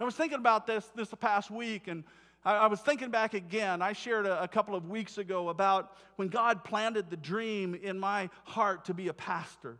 [0.00, 2.04] I was thinking about this this past week, and
[2.42, 3.82] I, I was thinking back again.
[3.82, 7.98] I shared a, a couple of weeks ago about when God planted the dream in
[7.98, 9.76] my heart to be a pastor.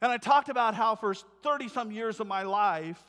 [0.00, 3.00] And I talked about how for 30 some years of my life,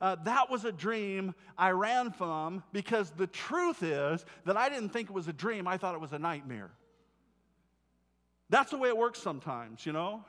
[0.00, 4.90] uh, that was a dream I ran from because the truth is that I didn't
[4.90, 6.70] think it was a dream, I thought it was a nightmare.
[8.48, 10.24] That's the way it works sometimes, you know?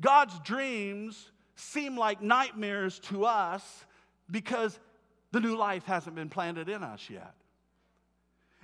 [0.00, 3.84] God's dreams seem like nightmares to us
[4.30, 4.78] because
[5.32, 7.34] the new life hasn't been planted in us yet.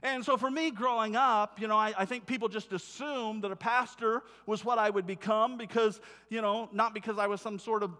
[0.03, 3.50] And so for me growing up, you know, I, I, think people just assumed that
[3.50, 5.98] a pastor was what I would become because,
[6.29, 7.90] you know, not because I was some sort of,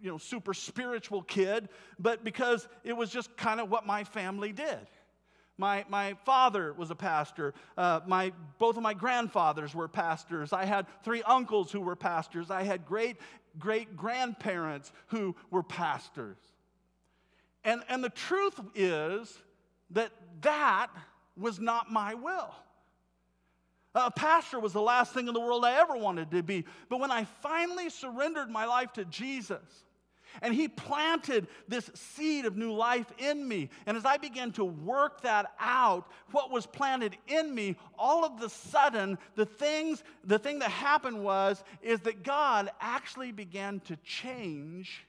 [0.00, 4.50] you know, super spiritual kid, but because it was just kind of what my family
[4.50, 4.78] did.
[5.58, 7.52] My, my father was a pastor.
[7.76, 10.54] Uh, my, both of my grandfathers were pastors.
[10.54, 12.50] I had three uncles who were pastors.
[12.50, 13.18] I had great
[13.58, 16.38] great grandparents who were pastors.
[17.64, 19.38] And, and the truth is
[19.90, 20.88] that that
[21.36, 22.54] was not my will.
[23.94, 26.64] A pastor was the last thing in the world I ever wanted to be.
[26.88, 29.84] But when I finally surrendered my life to Jesus,
[30.40, 33.68] and he planted this seed of new life in me.
[33.84, 38.40] And as I began to work that out, what was planted in me, all of
[38.40, 43.96] the sudden, the things, the thing that happened was, is that God actually began to
[43.96, 45.04] change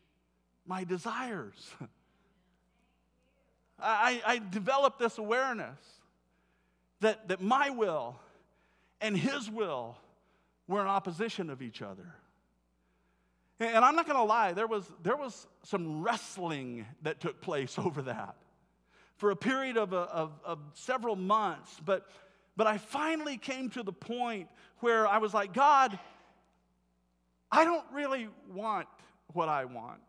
[0.66, 1.72] my desires.
[3.84, 5.78] I, I developed this awareness
[7.02, 8.16] that, that my will
[9.02, 9.98] and his will
[10.68, 12.16] were in opposition of each other.
[13.60, 17.78] And I'm not going to lie, there was, there was some wrestling that took place
[17.78, 18.36] over that
[19.18, 21.80] for a period of, a, of, of several months.
[21.86, 22.10] But,
[22.58, 25.98] but I finally came to the point where I was like, God,
[27.52, 28.88] I don't really want
[29.34, 30.02] what I want.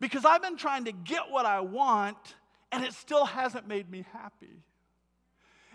[0.00, 2.34] Because I've been trying to get what I want
[2.74, 4.62] and it still hasn't made me happy.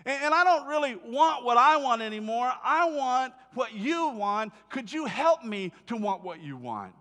[0.04, 2.50] And, I don't really want what I want anymore.
[2.62, 4.52] I want what you want.
[4.70, 6.94] Could you help me to want what you want?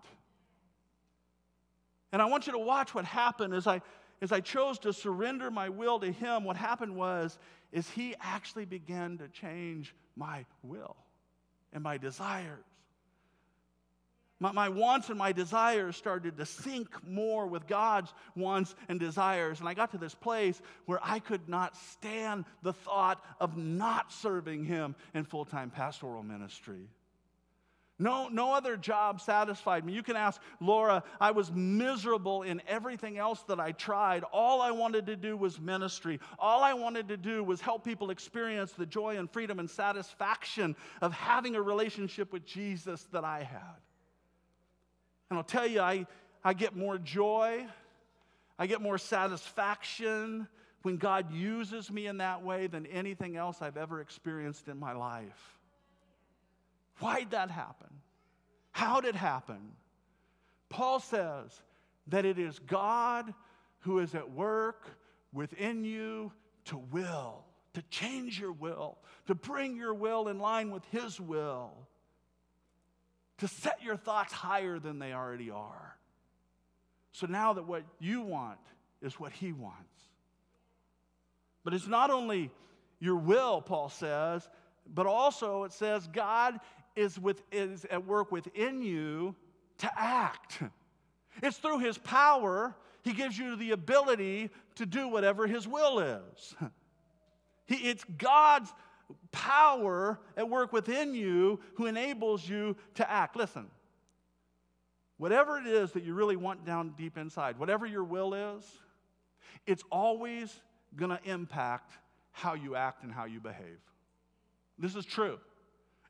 [2.12, 3.82] And I want you to watch what happened as I,
[4.22, 6.44] as I chose to surrender my will to him.
[6.44, 7.38] What happened was,
[7.72, 10.98] is he actually began to change my will
[11.72, 12.66] and my desires.
[14.40, 19.60] My, my wants and my desires started to sync more with God's wants and desires.
[19.60, 24.12] And I got to this place where I could not stand the thought of not
[24.12, 26.88] serving Him in full time pastoral ministry.
[28.02, 29.92] No, no other job satisfied me.
[29.92, 34.24] You can ask Laura, I was miserable in everything else that I tried.
[34.32, 36.22] All I wanted to do was ministry.
[36.40, 40.78] All I wanted to do was help people experience the joy and freedom and satisfaction
[41.02, 43.89] of having a relationship with Jesus that I had.
[45.30, 46.06] And I'll tell you, I,
[46.44, 47.66] I get more joy,
[48.58, 50.48] I get more satisfaction
[50.82, 54.94] when God uses me in that way than anything else I've ever experienced in my
[54.94, 55.58] life.
[57.00, 57.90] Why'd that happen?
[58.72, 59.74] How did it happen?
[60.70, 61.62] Paul says
[62.08, 63.34] that it is God
[63.82, 64.90] who is at work
[65.34, 66.32] within you
[66.66, 71.89] to will, to change your will, to bring your will in line with His will
[73.40, 75.98] to set your thoughts higher than they already are.
[77.12, 78.60] So now that what you want
[79.02, 79.78] is what He wants.
[81.64, 82.52] But it's not only
[83.00, 84.48] your will, Paul says,
[84.94, 86.60] but also it says God
[86.96, 89.36] is, with, is at work within you
[89.80, 90.62] to act.
[91.42, 96.56] It's through His power, He gives you the ability to do whatever His will is.
[97.66, 98.74] He, it's God's
[99.32, 103.36] power at work within you who enables you to act.
[103.36, 103.68] Listen,
[105.18, 108.64] whatever it is that you really want down deep inside, whatever your will is,
[109.66, 110.54] it's always
[110.96, 111.94] going to impact
[112.32, 113.80] how you act and how you behave.
[114.78, 115.40] This is true.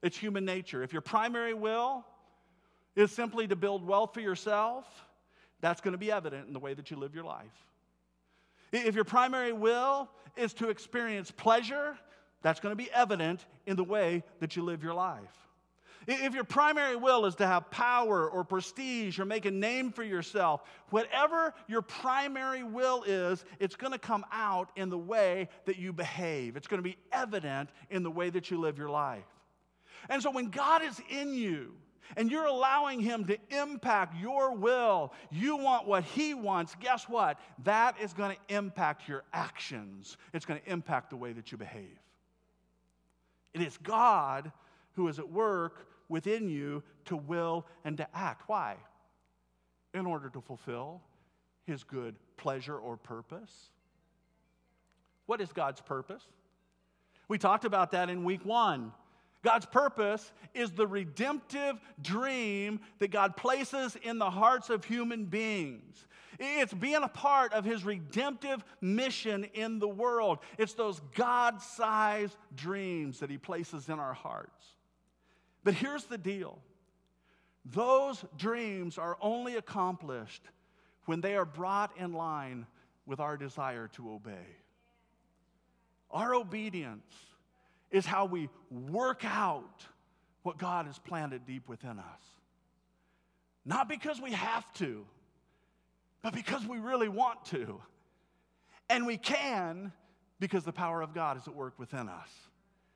[0.02, 0.84] It's human nature.
[0.84, 2.06] If your primary will
[2.96, 4.86] is simply to build wealth for yourself,
[5.62, 7.66] that's going to be evident in the way that you live your life.
[8.72, 11.98] If your primary will is to experience pleasure,
[12.42, 15.22] that's going to be evident in the way that you live your life.
[16.08, 20.02] If your primary will is to have power or prestige or make a name for
[20.02, 25.78] yourself, whatever your primary will is, it's going to come out in the way that
[25.78, 26.56] you behave.
[26.56, 29.26] It's going to be evident in the way that you live your life.
[30.10, 31.74] And so when God is in you,
[32.18, 37.40] and you're allowing Him to impact your will, you want what He wants, guess what?
[37.66, 40.18] That is going to impact your actions.
[40.34, 42.00] It's going to impact the way that you behave.
[43.54, 44.52] It is God
[44.94, 48.44] who is at work within you to will and to act.
[48.48, 48.76] Why?
[49.94, 51.02] In order to fulfill
[51.66, 53.72] His good pleasure or purpose.
[55.26, 56.24] What is God's purpose?
[57.28, 58.92] We talked about that in week one.
[59.42, 66.08] God's purpose is the redemptive dream that God places in the hearts of human beings.
[66.40, 70.40] It's being a part of his redemptive mission in the world.
[70.58, 74.66] It's those God sized dreams that he places in our hearts.
[75.64, 76.60] But here's the deal
[77.66, 80.44] those dreams are only accomplished
[81.06, 82.66] when they are brought in line
[83.06, 84.48] with our desire to obey.
[86.12, 87.14] Our obedience
[87.92, 89.86] is how we work out
[90.44, 92.22] what God has planted deep within us.
[93.66, 95.06] Not because we have to,
[96.24, 97.82] but because we really want to.
[98.90, 99.92] And we can
[100.40, 102.30] because the power of God is at work within us,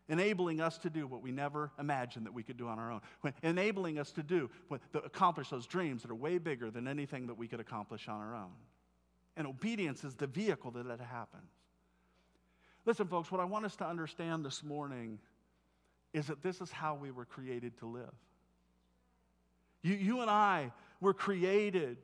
[0.10, 3.02] enabling us to do what we never imagined that we could do on our own,
[3.44, 4.50] enabling us to do,
[4.94, 8.22] to accomplish those dreams that are way bigger than anything that we could accomplish on
[8.22, 8.54] our own.
[9.36, 11.52] And obedience is the vehicle that it happens.
[12.86, 15.20] Listen, folks, what I want us to understand this morning
[16.14, 18.14] is that this is how we were created to live.
[19.82, 20.72] You, you and I
[21.02, 21.98] were created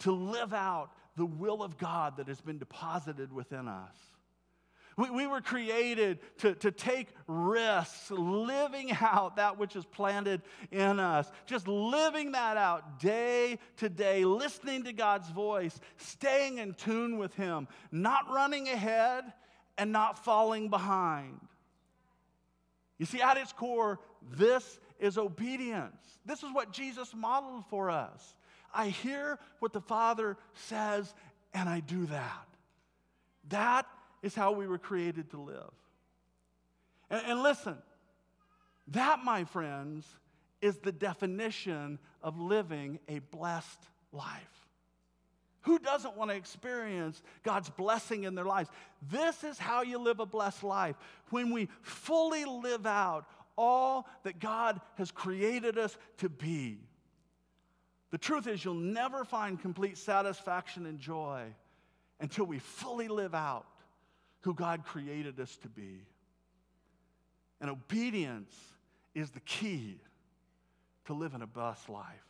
[0.00, 3.96] to live out the will of God that has been deposited within us.
[4.96, 11.00] We, we were created to, to take risks, living out that which is planted in
[11.00, 17.18] us, just living that out day to day, listening to God's voice, staying in tune
[17.18, 19.24] with Him, not running ahead
[19.78, 21.40] and not falling behind.
[22.98, 24.00] You see, at its core,
[24.30, 26.18] this is obedience.
[26.24, 28.34] This is what Jesus modeled for us.
[28.72, 31.14] I hear what the Father says,
[31.52, 32.48] and I do that.
[33.48, 33.86] That
[34.22, 35.72] is how we were created to live.
[37.10, 37.76] And, and listen,
[38.88, 40.06] that, my friends,
[40.60, 43.80] is the definition of living a blessed
[44.12, 44.65] life.
[45.66, 48.70] Who doesn't want to experience God's blessing in their lives?
[49.10, 50.94] This is how you live a blessed life.
[51.30, 56.78] When we fully live out all that God has created us to be.
[58.12, 61.42] The truth is, you'll never find complete satisfaction and joy
[62.20, 63.66] until we fully live out
[64.42, 66.06] who God created us to be.
[67.60, 68.54] And obedience
[69.16, 69.98] is the key
[71.06, 72.25] to living a blessed life.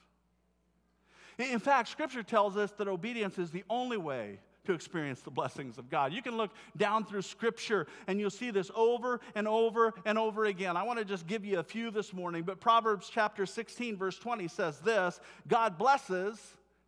[1.38, 5.78] In fact, Scripture tells us that obedience is the only way to experience the blessings
[5.78, 6.12] of God.
[6.12, 10.46] You can look down through Scripture and you'll see this over and over and over
[10.46, 10.76] again.
[10.76, 14.18] I want to just give you a few this morning, but Proverbs chapter 16, verse
[14.18, 16.38] 20 says this God blesses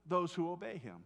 [0.07, 0.97] those who obey him.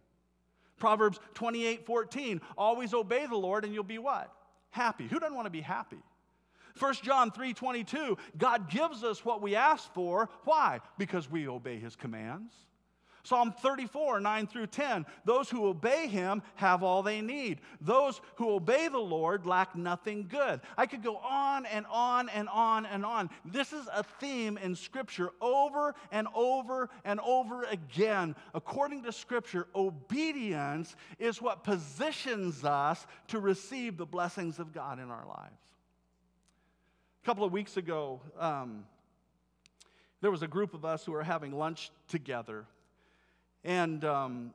[0.77, 4.33] Proverbs 28, 14, always obey the Lord and you'll be what?
[4.71, 5.07] Happy.
[5.07, 6.01] Who doesn't want to be happy?
[6.79, 10.29] 1 John 3 22, God gives us what we ask for.
[10.43, 10.79] Why?
[10.97, 12.53] Because we obey his commands.
[13.25, 15.05] Psalm 34, 9 through 10.
[15.23, 17.61] Those who obey him have all they need.
[17.79, 20.59] Those who obey the Lord lack nothing good.
[20.77, 23.29] I could go on and on and on and on.
[23.45, 28.35] This is a theme in Scripture over and over and over again.
[28.53, 35.09] According to Scripture, obedience is what positions us to receive the blessings of God in
[35.09, 35.61] our lives.
[37.23, 38.83] A couple of weeks ago, um,
[40.19, 42.65] there was a group of us who were having lunch together.
[43.63, 44.53] And um,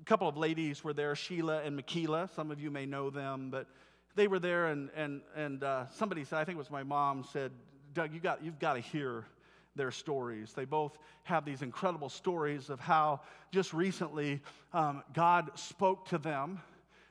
[0.00, 2.34] a couple of ladies were there, Sheila and Makila.
[2.34, 3.66] Some of you may know them, but
[4.14, 7.24] they were there, and, and, and uh, somebody said, I think it was my mom,
[7.32, 7.52] said,
[7.94, 9.26] Doug, you got, you've got to hear
[9.76, 10.52] their stories.
[10.54, 13.20] They both have these incredible stories of how
[13.50, 14.40] just recently
[14.72, 16.60] um, God spoke to them,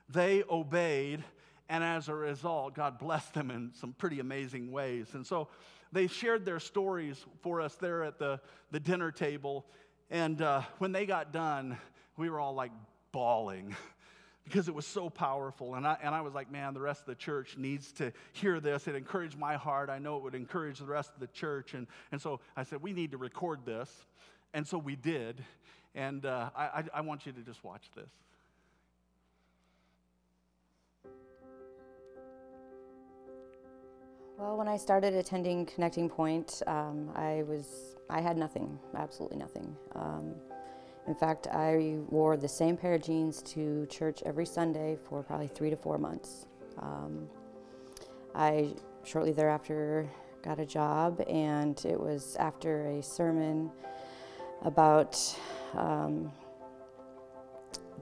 [0.09, 1.23] they obeyed,
[1.69, 5.07] and as a result, God blessed them in some pretty amazing ways.
[5.13, 5.47] And so
[5.91, 8.39] they shared their stories for us there at the,
[8.71, 9.65] the dinner table.
[10.11, 11.77] And uh, when they got done,
[12.17, 12.73] we were all like
[13.13, 13.73] bawling
[14.43, 15.75] because it was so powerful.
[15.75, 18.59] And I, and I was like, man, the rest of the church needs to hear
[18.59, 18.89] this.
[18.89, 19.89] It encouraged my heart.
[19.89, 21.73] I know it would encourage the rest of the church.
[21.73, 23.89] And, and so I said, we need to record this.
[24.53, 25.41] And so we did.
[25.95, 28.11] And uh, I, I want you to just watch this.
[34.37, 39.75] Well, when I started attending Connecting Point, um, I was I had nothing, absolutely nothing.
[39.95, 40.33] Um,
[41.07, 45.47] in fact, I wore the same pair of jeans to church every Sunday for probably
[45.47, 46.45] three to four months.
[46.79, 47.27] Um,
[48.35, 48.73] I
[49.03, 50.09] shortly thereafter
[50.43, 53.71] got a job, and it was after a sermon
[54.63, 55.17] about
[55.73, 56.31] um,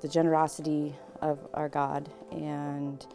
[0.01, 3.05] the generosity of our God and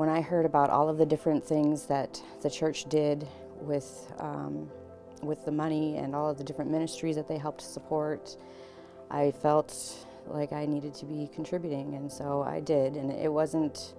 [0.00, 3.28] when I heard about all of the different things that the church did
[3.60, 4.66] with, um,
[5.22, 8.34] with the money and all of the different ministries that they helped support,
[9.10, 12.96] I felt like I needed to be contributing, and so I did.
[12.96, 13.92] And it wasn't,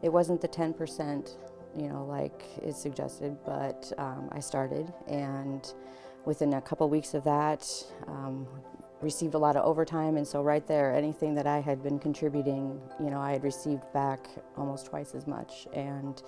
[0.00, 1.34] it wasn't the 10%,
[1.76, 5.74] you know, like it suggested, but um, I started, and
[6.24, 7.68] within a couple weeks of that,
[8.06, 8.46] um,
[9.02, 12.80] received a lot of overtime, and so right there, anything that I had been contributing,
[13.00, 15.66] you know, I had received back almost twice as much.
[15.74, 16.22] And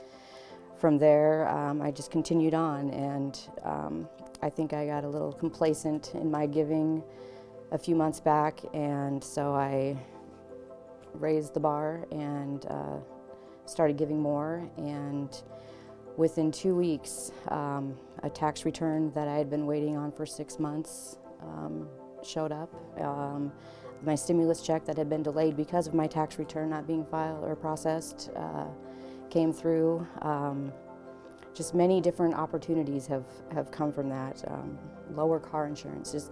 [0.77, 4.09] from there, um, I just continued on, and um,
[4.43, 7.03] I think I got a little complacent in my giving
[7.71, 9.97] a few months back, and so I
[11.15, 12.99] raised the bar and uh,
[13.67, 14.69] started giving more.
[14.77, 15.31] And
[16.17, 20.59] within two weeks, um, a tax return that I had been waiting on for six
[20.59, 21.89] months um,
[22.27, 22.71] showed up.
[23.01, 23.53] Um,
[24.03, 27.45] my stimulus check that had been delayed because of my tax return not being filed
[27.45, 28.67] or processed uh,
[29.31, 30.07] came through.
[30.23, 30.73] Um,
[31.55, 34.45] just many different opportunities have, have come from that.
[34.49, 34.79] Um,
[35.15, 36.31] lower car insurance, just,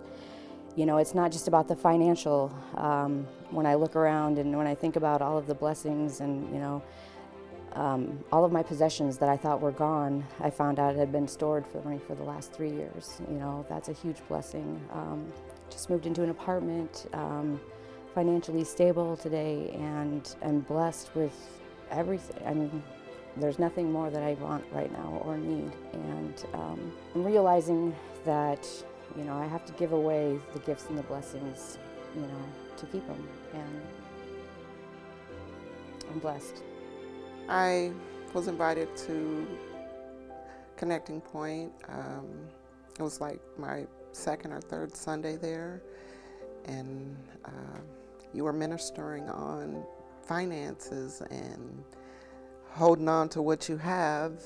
[0.75, 2.53] you know, it's not just about the financial.
[2.77, 6.53] Um, when I look around and when I think about all of the blessings and,
[6.53, 6.83] you know,
[7.75, 11.13] um, all of my possessions that I thought were gone, I found out it had
[11.13, 13.21] been stored for me for the last three years.
[13.31, 14.81] You know, that's a huge blessing.
[14.93, 15.33] Um,
[15.73, 17.61] just moved into an apartment, um,
[18.15, 21.35] financially stable today, and I'm blessed with
[21.91, 22.47] everything.
[22.47, 22.83] I mean,
[23.37, 25.73] there's nothing more that I want right now or need.
[25.93, 27.95] And um, I'm realizing
[28.25, 28.69] that,
[29.17, 31.79] you know, I have to give away the gifts and the blessings,
[32.15, 32.45] you know,
[32.77, 33.29] to keep them.
[33.55, 33.81] And
[36.11, 36.63] I'm blessed.
[37.49, 37.93] I
[38.35, 39.47] was invited to
[40.77, 41.73] Connecting Point.
[41.89, 42.29] Um,
[42.99, 45.83] it was like my second or third Sunday there,
[46.65, 47.79] and uh,
[48.33, 49.85] you were ministering on
[50.27, 51.85] finances and
[52.71, 54.41] holding on to what you have.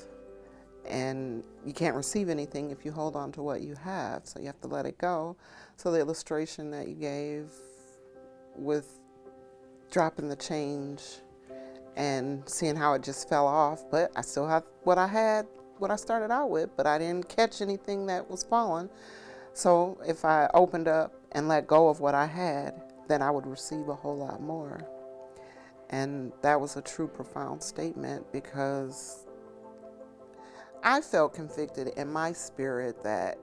[0.85, 4.45] And you can't receive anything if you hold on to what you have, so you
[4.45, 5.35] have to let it go.
[5.75, 7.51] So, the illustration that you gave
[8.55, 8.99] with
[9.91, 11.03] dropping the change
[11.97, 15.47] and seeing how it just fell off, but I still have what I had,
[15.79, 18.89] what I started out with, but I didn't catch anything that was falling.
[19.57, 23.47] So if I opened up and let go of what I had, then I would
[23.47, 24.87] receive a whole lot more.
[25.89, 29.25] And that was a true profound statement because
[30.83, 33.39] I felt convicted in my spirit that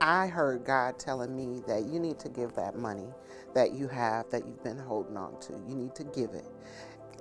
[0.00, 3.08] I heard God telling me that you need to give that money
[3.52, 5.54] that you have that you've been holding on to.
[5.68, 6.46] You need to give it.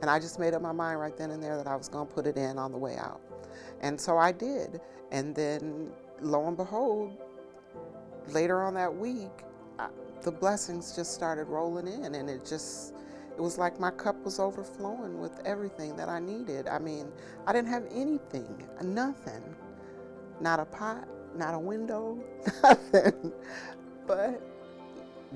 [0.04, 2.08] And I just made up my mind right then and there that I was going
[2.08, 3.22] to put it in on the way out.
[3.82, 4.80] And so I did.
[5.12, 5.90] And then
[6.22, 7.18] lo and behold,
[8.30, 9.44] later on that week,
[9.80, 9.88] I,
[10.22, 12.94] the blessings just started rolling in, and it just
[13.36, 16.68] it was like my cup was overflowing with everything that I needed.
[16.68, 17.12] I mean,
[17.46, 19.44] I didn't have anything, nothing,
[20.40, 22.18] not a pot, not a window,
[22.64, 23.34] nothing.
[24.08, 24.42] But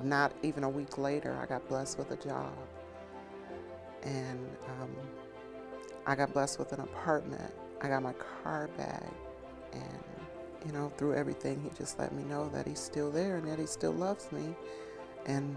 [0.04, 2.54] not even a week later, I got blessed with a job,
[4.04, 4.48] and
[4.82, 4.96] um,
[6.06, 7.54] I got blessed with an apartment.
[7.82, 9.12] I got my car back,
[9.74, 10.04] and
[10.66, 13.60] you know, through everything, he just let me know that he's still there and that
[13.60, 14.56] he still loves me.
[15.26, 15.56] And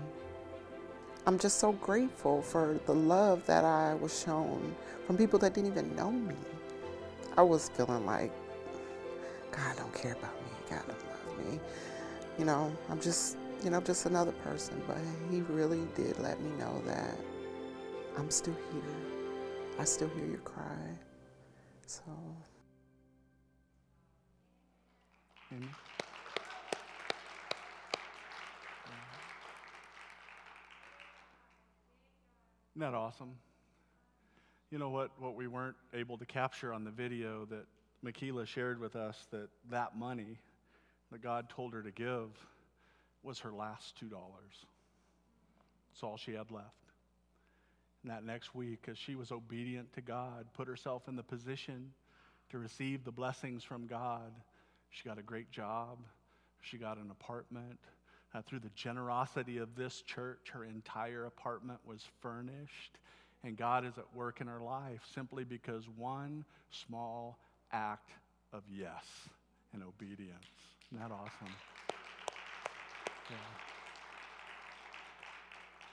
[1.27, 4.75] I'm just so grateful for the love that I was shown
[5.07, 6.35] from people that didn't even know me.
[7.37, 8.33] I was feeling like,
[9.51, 10.51] God don't care about me.
[10.71, 11.61] God don't love me.
[12.39, 14.83] You know, I'm just, you know, just another person.
[14.87, 14.99] But
[15.31, 17.17] he really did let me know that
[18.17, 18.83] I'm still here.
[19.79, 20.99] I still hear your cry.
[21.87, 22.03] So
[25.53, 25.69] Amen.
[32.75, 33.35] Isn't that awesome?
[34.71, 37.67] You know what, what we weren't able to capture on the video that
[38.03, 40.39] Makila shared with us that that money
[41.11, 42.31] that God told her to give
[43.23, 44.11] was her last $2.
[45.93, 46.67] It's all she had left.
[48.03, 51.93] And that next week, as she was obedient to God, put herself in the position
[52.49, 54.33] to receive the blessings from God,
[54.93, 55.99] she got a great job.
[56.61, 57.81] She got an apartment.
[58.35, 62.99] Uh, through the generosity of this church, her entire apartment was furnished.
[63.45, 67.39] And God is at work in her life simply because one small
[67.73, 68.11] act
[68.53, 69.05] of yes
[69.73, 70.45] and obedience.
[70.93, 71.55] Isn't that awesome?
[73.31, 73.37] Yeah.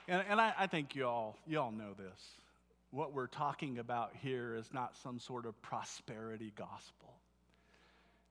[0.08, 2.20] And, and I, I think you all, you all know this.
[2.90, 7.19] What we're talking about here is not some sort of prosperity gospel.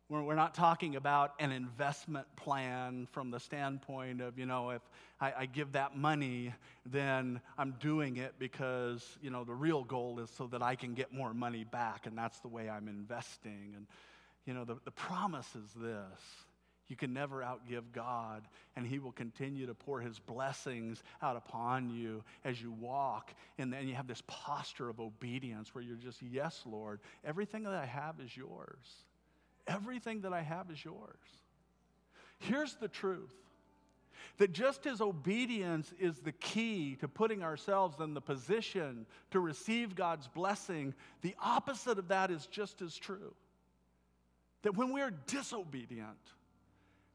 [0.10, 4.82] We're, not talking about an investment plan from the standpoint of, you know, if
[5.22, 6.52] I, I give that money,
[6.84, 10.96] then I'm doing it because, you know, the real goal is so that I can
[10.96, 13.74] get more money back, and that's the way I'm investing.
[13.76, 13.86] And,
[14.48, 16.20] you know, the, the promise is this
[16.88, 21.92] you can never outgive God, and He will continue to pour His blessings out upon
[21.92, 23.32] you as you walk.
[23.60, 27.74] And then you have this posture of obedience where you're just, Yes, Lord, everything that
[27.74, 29.06] I have is yours.
[29.70, 31.20] Everything that I have is yours.
[32.40, 33.36] Here's the truth
[34.38, 39.96] that just as obedience is the key to putting ourselves in the position to receive
[39.96, 43.34] God's blessing, the opposite of that is just as true.
[44.64, 46.18] That when we're disobedient,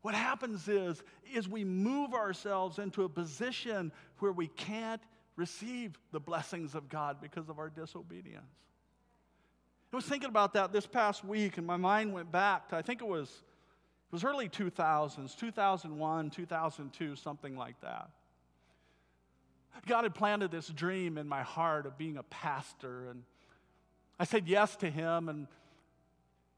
[0.03, 1.03] what happens is,
[1.35, 5.03] is we move ourselves into a position where we can't
[5.37, 8.45] receive the blessings of God because of our disobedience.
[9.95, 12.83] I was thinking about that this past week, and my mind went back to, I
[12.83, 18.11] think it was, it was early 2000s, 2001, 2002, something like that.
[19.87, 23.23] God had planted this dream in my heart of being a pastor, and
[24.19, 25.47] I said yes to him and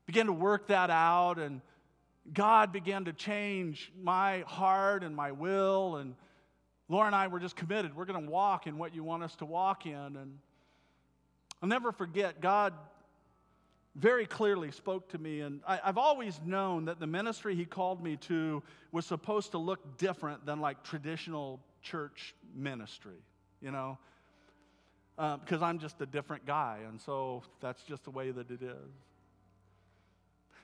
[0.06, 1.60] began to work that out and
[2.32, 5.96] God began to change my heart and my will.
[5.96, 6.14] And
[6.88, 7.94] Laura and I were just committed.
[7.94, 9.94] We're going to walk in what you want us to walk in.
[9.94, 10.38] And
[11.62, 12.72] I'll never forget, God
[13.96, 15.40] very clearly spoke to me.
[15.40, 19.58] And I, have always known that the ministry He called me to was supposed to
[19.58, 23.16] look different than like traditional church ministry,
[23.62, 23.98] you know?
[25.18, 26.80] Uh, because I'm just a different guy.
[26.86, 28.92] And so that's just the way that it is.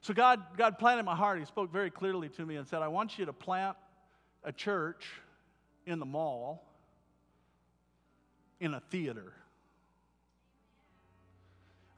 [0.02, 1.38] So God, God planted my heart.
[1.38, 3.76] He spoke very clearly to me and said, I want you to plant
[4.44, 5.06] a church
[5.86, 6.66] in the mall,
[8.60, 9.32] in a theater.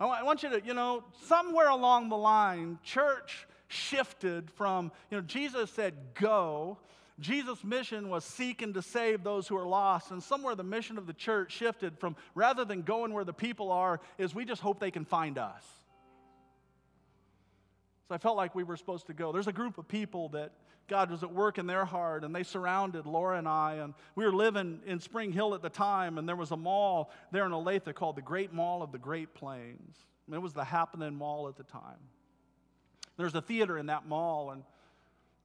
[0.00, 5.22] I want you to, you know, somewhere along the line, church shifted from, you know,
[5.22, 6.78] Jesus said, go.
[7.20, 10.10] Jesus' mission was seeking to save those who are lost.
[10.10, 13.70] And somewhere the mission of the church shifted from rather than going where the people
[13.70, 15.64] are, is we just hope they can find us.
[18.08, 19.30] So I felt like we were supposed to go.
[19.32, 20.50] There's a group of people that
[20.86, 23.74] God was at work in their heart, and they surrounded Laura and I.
[23.74, 27.10] And we were living in Spring Hill at the time, and there was a mall
[27.32, 29.96] there in Olathe called the Great Mall of the Great Plains.
[30.26, 31.98] And it was the happening mall at the time.
[33.16, 34.62] There's a theater in that mall, and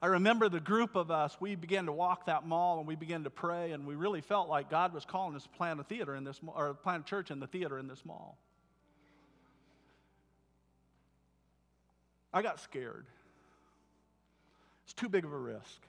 [0.02, 3.26] I remember the group of us, we began to walk that mall and we began
[3.26, 6.16] to pray, and we really felt like God was calling us to plant a theater
[6.16, 8.38] in this, or plant a church in the theater in this mall.
[12.34, 13.08] I got scared.
[14.90, 15.86] It's too big of a risk.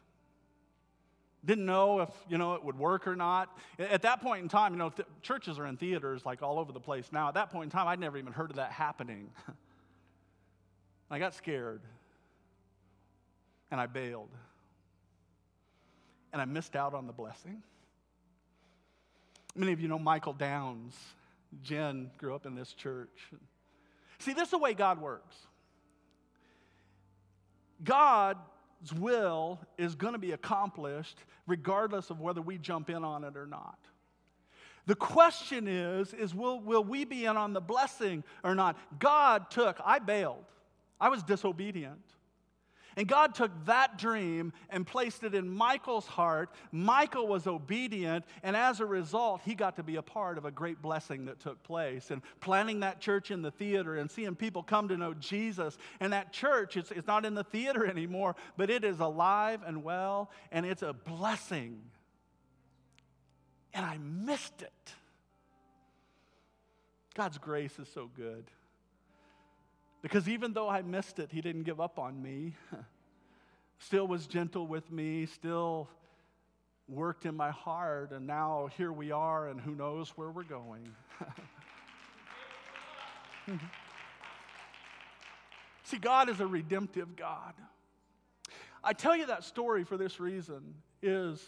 [1.42, 3.56] Didn't know if, you know, it would work or not.
[3.78, 6.70] At that point in time, you know, th- churches are in theaters like all over
[6.70, 7.28] the place now.
[7.28, 9.30] At that point in time, I'd never even heard of that happening.
[11.10, 11.80] I got scared.
[13.70, 14.28] And I bailed.
[16.34, 17.62] And I missed out on the blessing.
[19.56, 20.94] Many of you know Michael Downs.
[21.62, 23.32] Jen grew up in this church.
[24.18, 25.36] See, this is the way God works.
[28.80, 33.36] God's will is going to be accomplished regardless of whether we jump in on it
[33.36, 33.78] or not.
[34.86, 38.78] The question is, is will, will we be in on the blessing or not?
[38.98, 40.44] God took, I bailed.
[41.00, 42.00] I was disobedient.
[42.96, 46.50] And God took that dream and placed it in Michael's heart.
[46.72, 50.50] Michael was obedient, and as a result, he got to be a part of a
[50.50, 52.10] great blessing that took place.
[52.10, 55.78] And planning that church in the theater and seeing people come to know Jesus.
[56.00, 59.82] And that church, it's, it's not in the theater anymore, but it is alive and
[59.82, 61.80] well, and it's a blessing.
[63.72, 64.94] And I missed it.
[67.14, 68.50] God's grace is so good.
[70.02, 72.54] Because even though I missed it, he didn't give up on me.
[73.78, 75.88] still was gentle with me, still
[76.88, 80.88] worked in my heart, and now here we are, and who knows where we're going.
[85.84, 87.54] See, God is a redemptive God.
[88.82, 91.44] I tell you that story for this reason is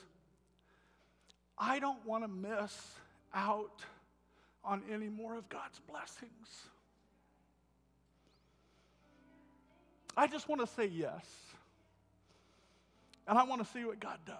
[1.56, 2.76] I don't want to miss
[3.34, 3.82] out
[4.64, 6.68] on any more of God's blessings.
[10.16, 11.24] I just want to say yes.
[13.26, 14.36] And I want to see what God does.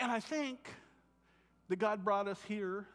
[0.00, 0.58] And I think
[1.68, 2.86] that God brought us here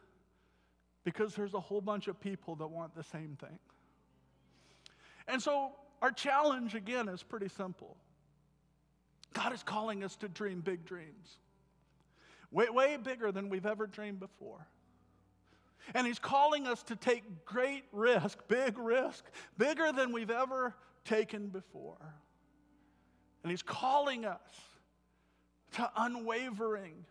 [1.04, 3.58] because there's a whole bunch of people that want the same thing.
[5.28, 7.98] And so our challenge, again, is pretty simple
[9.34, 11.38] God is calling us to dream big dreams,
[12.52, 14.68] way, way bigger than we've ever dreamed before.
[15.94, 19.26] And He's calling us to take great risk, big risk,
[19.58, 20.76] bigger than we've ever
[21.06, 21.98] taken before.
[23.44, 24.40] And He's calling us
[25.74, 27.06] to unwavering,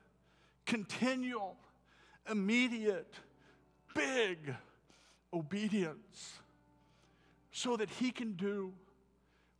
[0.66, 1.57] continual,
[2.31, 3.14] immediate,
[3.95, 4.55] big
[5.33, 6.39] obedience
[7.53, 8.73] so that He can do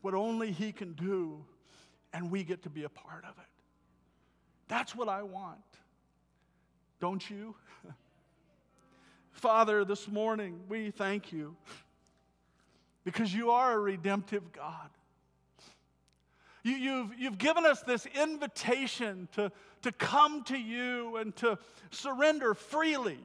[0.01, 1.45] what only He can do
[2.13, 3.51] and we get to be a part of it.
[4.69, 5.59] That's what I want.
[7.01, 7.55] Don't you?
[9.41, 11.57] Father, this morning we thank you
[13.05, 14.91] because you are a redemptive God.
[16.63, 21.59] You, have you've, you've given us this invitation to, to come to you and to
[21.91, 23.19] surrender freely.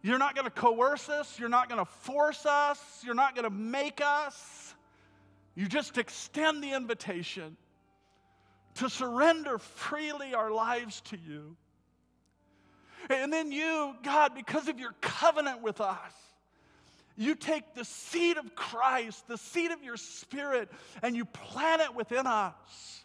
[0.00, 3.44] You're not going to coerce us, you're not going to force us, you're not going
[3.44, 4.74] to make us.
[5.54, 7.58] You just extend the invitation
[8.76, 11.54] to surrender freely our lives to you.
[13.08, 16.12] And then you, God, because of your covenant with us,
[17.16, 20.70] you take the seed of Christ, the seed of your spirit,
[21.02, 23.04] and you plant it within us.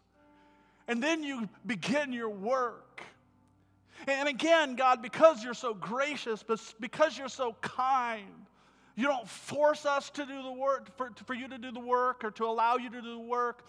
[0.88, 3.04] And then you begin your work.
[4.08, 8.46] And again, God, because you're so gracious, but because you're so kind,
[8.96, 12.24] you don't force us to do the work, for, for you to do the work
[12.24, 13.66] or to allow you to do the work.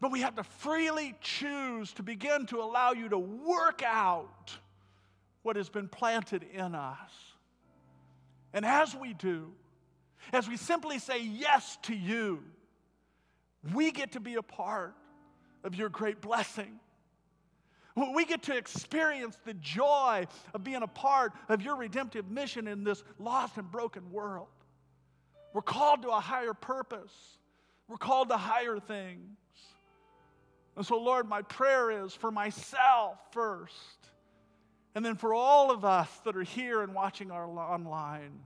[0.00, 4.52] But we have to freely choose to begin to allow you to work out
[5.42, 7.10] what has been planted in us.
[8.52, 9.52] And as we do,
[10.32, 12.42] as we simply say yes to you,
[13.74, 14.94] we get to be a part
[15.64, 16.78] of your great blessing.
[17.94, 22.84] We get to experience the joy of being a part of your redemptive mission in
[22.84, 24.48] this lost and broken world.
[25.52, 27.12] We're called to a higher purpose,
[27.88, 29.36] we're called to higher things.
[30.74, 34.08] And so, Lord, my prayer is for myself first
[34.94, 38.40] and then for all of us that are here and watching our online,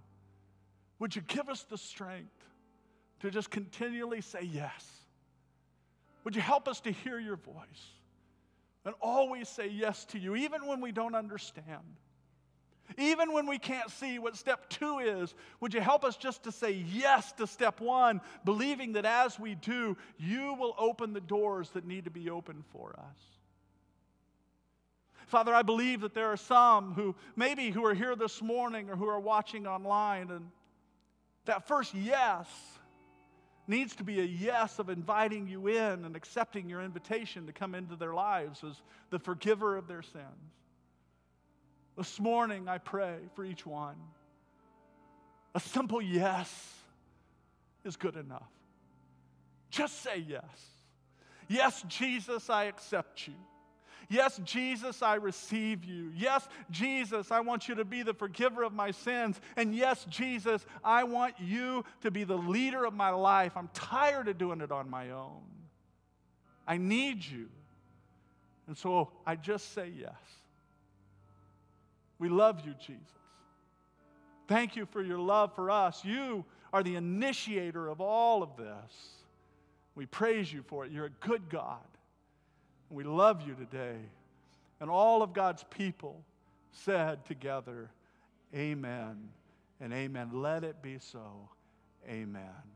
[0.98, 2.32] would you give us the strength
[3.20, 4.88] to just continually say yes?
[6.24, 7.54] Would you help us to hear your voice
[8.84, 11.82] and always say yes to you, even when we don't understand?
[12.98, 16.52] Even when we can't see what step two is, would you help us just to
[16.52, 21.70] say yes to step one, believing that as we do, you will open the doors
[21.70, 23.35] that need to be opened for us?
[25.26, 28.96] Father, I believe that there are some who maybe who are here this morning or
[28.96, 30.50] who are watching online, and
[31.46, 32.46] that first yes
[33.66, 37.74] needs to be a yes of inviting you in and accepting your invitation to come
[37.74, 40.24] into their lives as the forgiver of their sins.
[41.96, 43.96] This morning, I pray for each one.
[45.56, 46.74] A simple yes
[47.84, 48.50] is good enough.
[49.70, 50.44] Just say yes.
[51.48, 53.34] Yes, Jesus, I accept you.
[54.08, 56.12] Yes, Jesus, I receive you.
[56.14, 59.40] Yes, Jesus, I want you to be the forgiver of my sins.
[59.56, 63.56] And yes, Jesus, I want you to be the leader of my life.
[63.56, 65.42] I'm tired of doing it on my own.
[66.66, 67.48] I need you.
[68.66, 70.14] And so I just say yes.
[72.18, 73.02] We love you, Jesus.
[74.48, 76.04] Thank you for your love for us.
[76.04, 78.92] You are the initiator of all of this.
[79.94, 80.92] We praise you for it.
[80.92, 81.80] You're a good God.
[82.90, 83.96] We love you today.
[84.80, 86.22] And all of God's people
[86.72, 87.90] said together,
[88.54, 89.28] Amen
[89.80, 90.30] and amen.
[90.32, 91.48] Let it be so.
[92.08, 92.75] Amen.